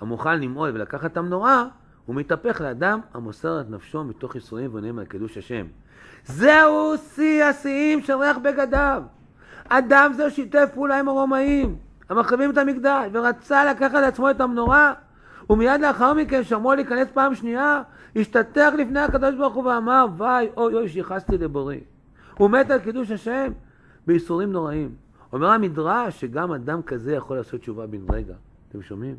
[0.00, 1.64] המוכן למעול ולקחת את המנורה,
[2.06, 5.66] הוא מתהפך לאדם המוסר את נפשו מתוך ייסורים ועונים על קידוש השם.
[6.24, 9.02] זהו שיא השיאים של ריח בגדיו.
[9.68, 11.76] אדם זה שיתף פעולה עם הרומאים,
[12.08, 14.94] המחריבים את המקדש, ורצה לקחת לעצמו את המנורה,
[15.50, 17.82] ומיד לאחר מכן שמעו להיכנס פעם שנייה,
[18.16, 21.80] השתתח לפני הקדוש ברוך הוא ואמר, וואי, אוי אוי שיחסתי לבורי.
[22.38, 23.52] הוא מת על קידוש השם
[24.06, 24.94] בייסורים נוראים.
[25.32, 28.34] אומר המדרש שגם אדם כזה יכול לעשות תשובה בן רגע.
[28.68, 29.14] אתם שומעים?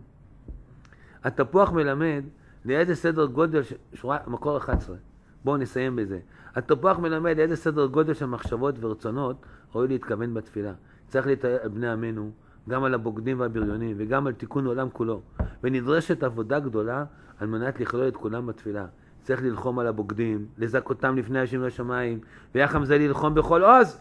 [1.23, 2.23] התפוח מלמד
[2.65, 3.61] לאיזה סדר גודל,
[3.93, 4.95] שורה, מקור 11.
[5.43, 6.19] בואו נסיים בזה.
[6.55, 10.73] התפוח מלמד לאיזה סדר גודל של מחשבות ורצונות ראוי להתכוון בתפילה.
[11.07, 12.31] צריך להתאר בני עמנו,
[12.69, 15.21] גם על הבוגדים והבריונים, וגם על תיקון עולם כולו.
[15.63, 17.05] ונדרשת עבודה גדולה
[17.39, 18.85] על מנת לכלול את כולם בתפילה.
[19.21, 22.19] צריך ללחום על הבוגדים, לזכותם לפני השם לשמיים,
[22.55, 23.99] ויחד עם זה ללחום בכל עוז.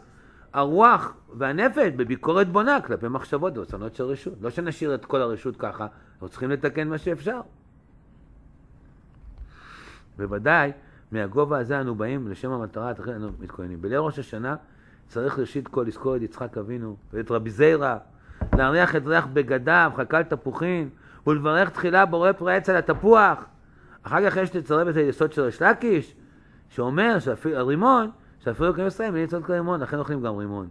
[0.53, 4.35] הרוח והנפש בביקורת בונה כלפי מחשבות ורצונות של רשות.
[4.41, 7.41] לא שנשאיר את כל הרשות ככה, אנחנו צריכים לתקן מה שאפשר.
[10.19, 10.73] בוודאי,
[11.13, 13.83] מהגובה הזה אנו באים לשם המטרה, אחרי אנו מתכוננים.
[13.83, 14.57] בליל ראש השנה
[15.09, 17.99] צריך ראשית כל לזכור את יצחק אבינו ואת רבי זיירה,
[18.59, 20.89] להריח את ריח בגדיו, חכל תפוחין,
[21.27, 23.45] ולברך תחילה בורא פרי עץ על התפוח.
[24.03, 26.15] אחר כך יש לצרב את היסוד של ריש
[26.69, 30.69] שאומר שאפילו הרימון, שאפילו כאן ישראל מי לצוד כרימון, לכן אוכלים גם רימון.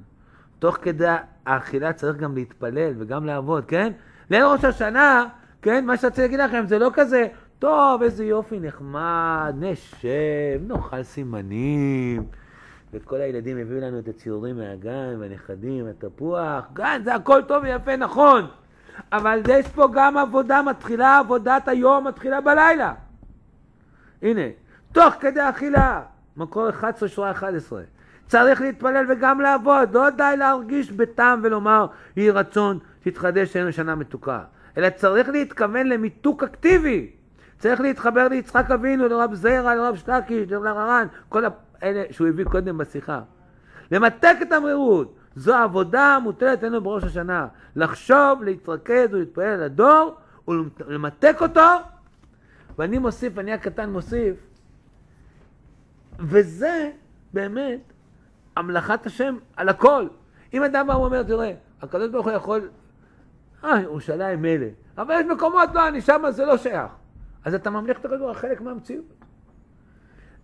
[0.59, 1.15] תוך כדי
[1.45, 3.91] האכילה צריך גם להתפלל וגם לעבוד, כן?
[4.29, 5.25] ליל ראש השנה,
[5.61, 7.27] כן, מה שרציתי להגיד לכם זה לא כזה,
[7.59, 12.23] טוב, איזה יופי נחמד, נשב, נאכל סימנים.
[12.93, 18.47] וכל הילדים הביאו לנו את הציורים מהגן, והנכדים, התפוח, גן, זה הכל טוב ויפה, נכון.
[19.11, 22.93] אבל יש פה גם עבודה, מתחילה עבודת היום, מתחילה בלילה.
[24.21, 24.41] הנה,
[24.91, 26.01] תוך כדי אכילה,
[26.37, 27.81] מקור 11, שורה 11.
[28.27, 31.85] צריך להתפלל וגם לעבוד, לא די להרגיש בטעם ולומר,
[32.15, 34.43] יהי רצון שתתחדש לנו שנה מתוקה,
[34.77, 37.11] אלא צריך להתכוון למיתוק אקטיבי.
[37.59, 41.45] צריך להתחבר ליצחק אבינו, לרב זיירה, לרב שטקיש, לרב הר"ן, כל
[41.83, 43.21] אלה שהוא הביא קודם בשיחה.
[43.91, 47.47] למתק את המרירות, זו העבודה המוטלת עלינו בראש השנה.
[47.75, 50.15] לחשוב, להתרכז ולהתפלל על הדור
[50.47, 51.61] ולמתק אותו.
[52.77, 54.35] ואני מוסיף, אני הקטן מוסיף,
[56.19, 56.91] וזה
[57.33, 57.79] באמת
[58.55, 60.07] המלאכת השם על הכל.
[60.53, 62.69] אם אדם בא ואומר, תראה, הקדוש ברוך הוא יכול,
[63.63, 64.67] אה, ירושלים מילא,
[64.97, 66.91] אבל יש מקומות, לא, אני שמה, זה לא שייך.
[67.45, 69.18] אז אתה ממליך את הקדוש ברוך הוא חלק מהמציאות.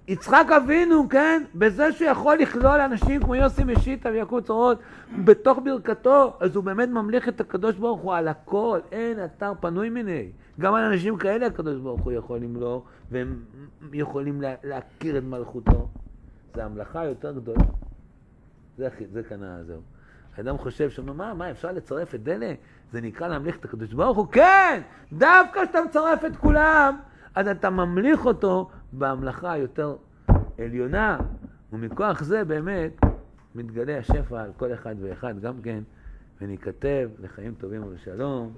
[0.08, 4.80] יצחק אבינו, כן, בזה שהוא יכול לכלול אנשים כמו יוסי משיטה ויעקב צורות
[5.26, 9.90] בתוך ברכתו, אז הוא באמת ממליך את הקדוש ברוך הוא על הכל, אין אתר פנוי
[9.90, 10.30] מיני.
[10.60, 12.82] גם על אנשים כאלה הקדוש ברוך הוא יכול למלוא,
[13.12, 13.44] והם
[13.94, 15.88] יכולים לה, להכיר את מלכותו.
[16.56, 17.66] זו המלאכה היותר גדולה.
[18.78, 19.82] זה, זה כאן זהו.
[20.38, 22.54] האדם חושב שאומר, מה, מה, אפשר לצרף את דלה?
[22.92, 24.28] זה נקרא להמליך את הקדוש ברוך הוא?
[24.32, 24.82] כן!
[25.14, 26.98] דווקא כשאתה מצרף את כולם,
[27.36, 29.96] אז אתה ממליך אותו בהמלכה היותר
[30.60, 31.18] עליונה,
[31.74, 32.92] ומכוח זה באמת
[33.56, 35.84] מתגלה השפע על כל אחד ואחד גם כן,
[36.42, 38.54] וניכתב לחיים טובים ולשלום.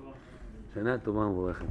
[0.73, 1.65] שנה טובה ומבורכת.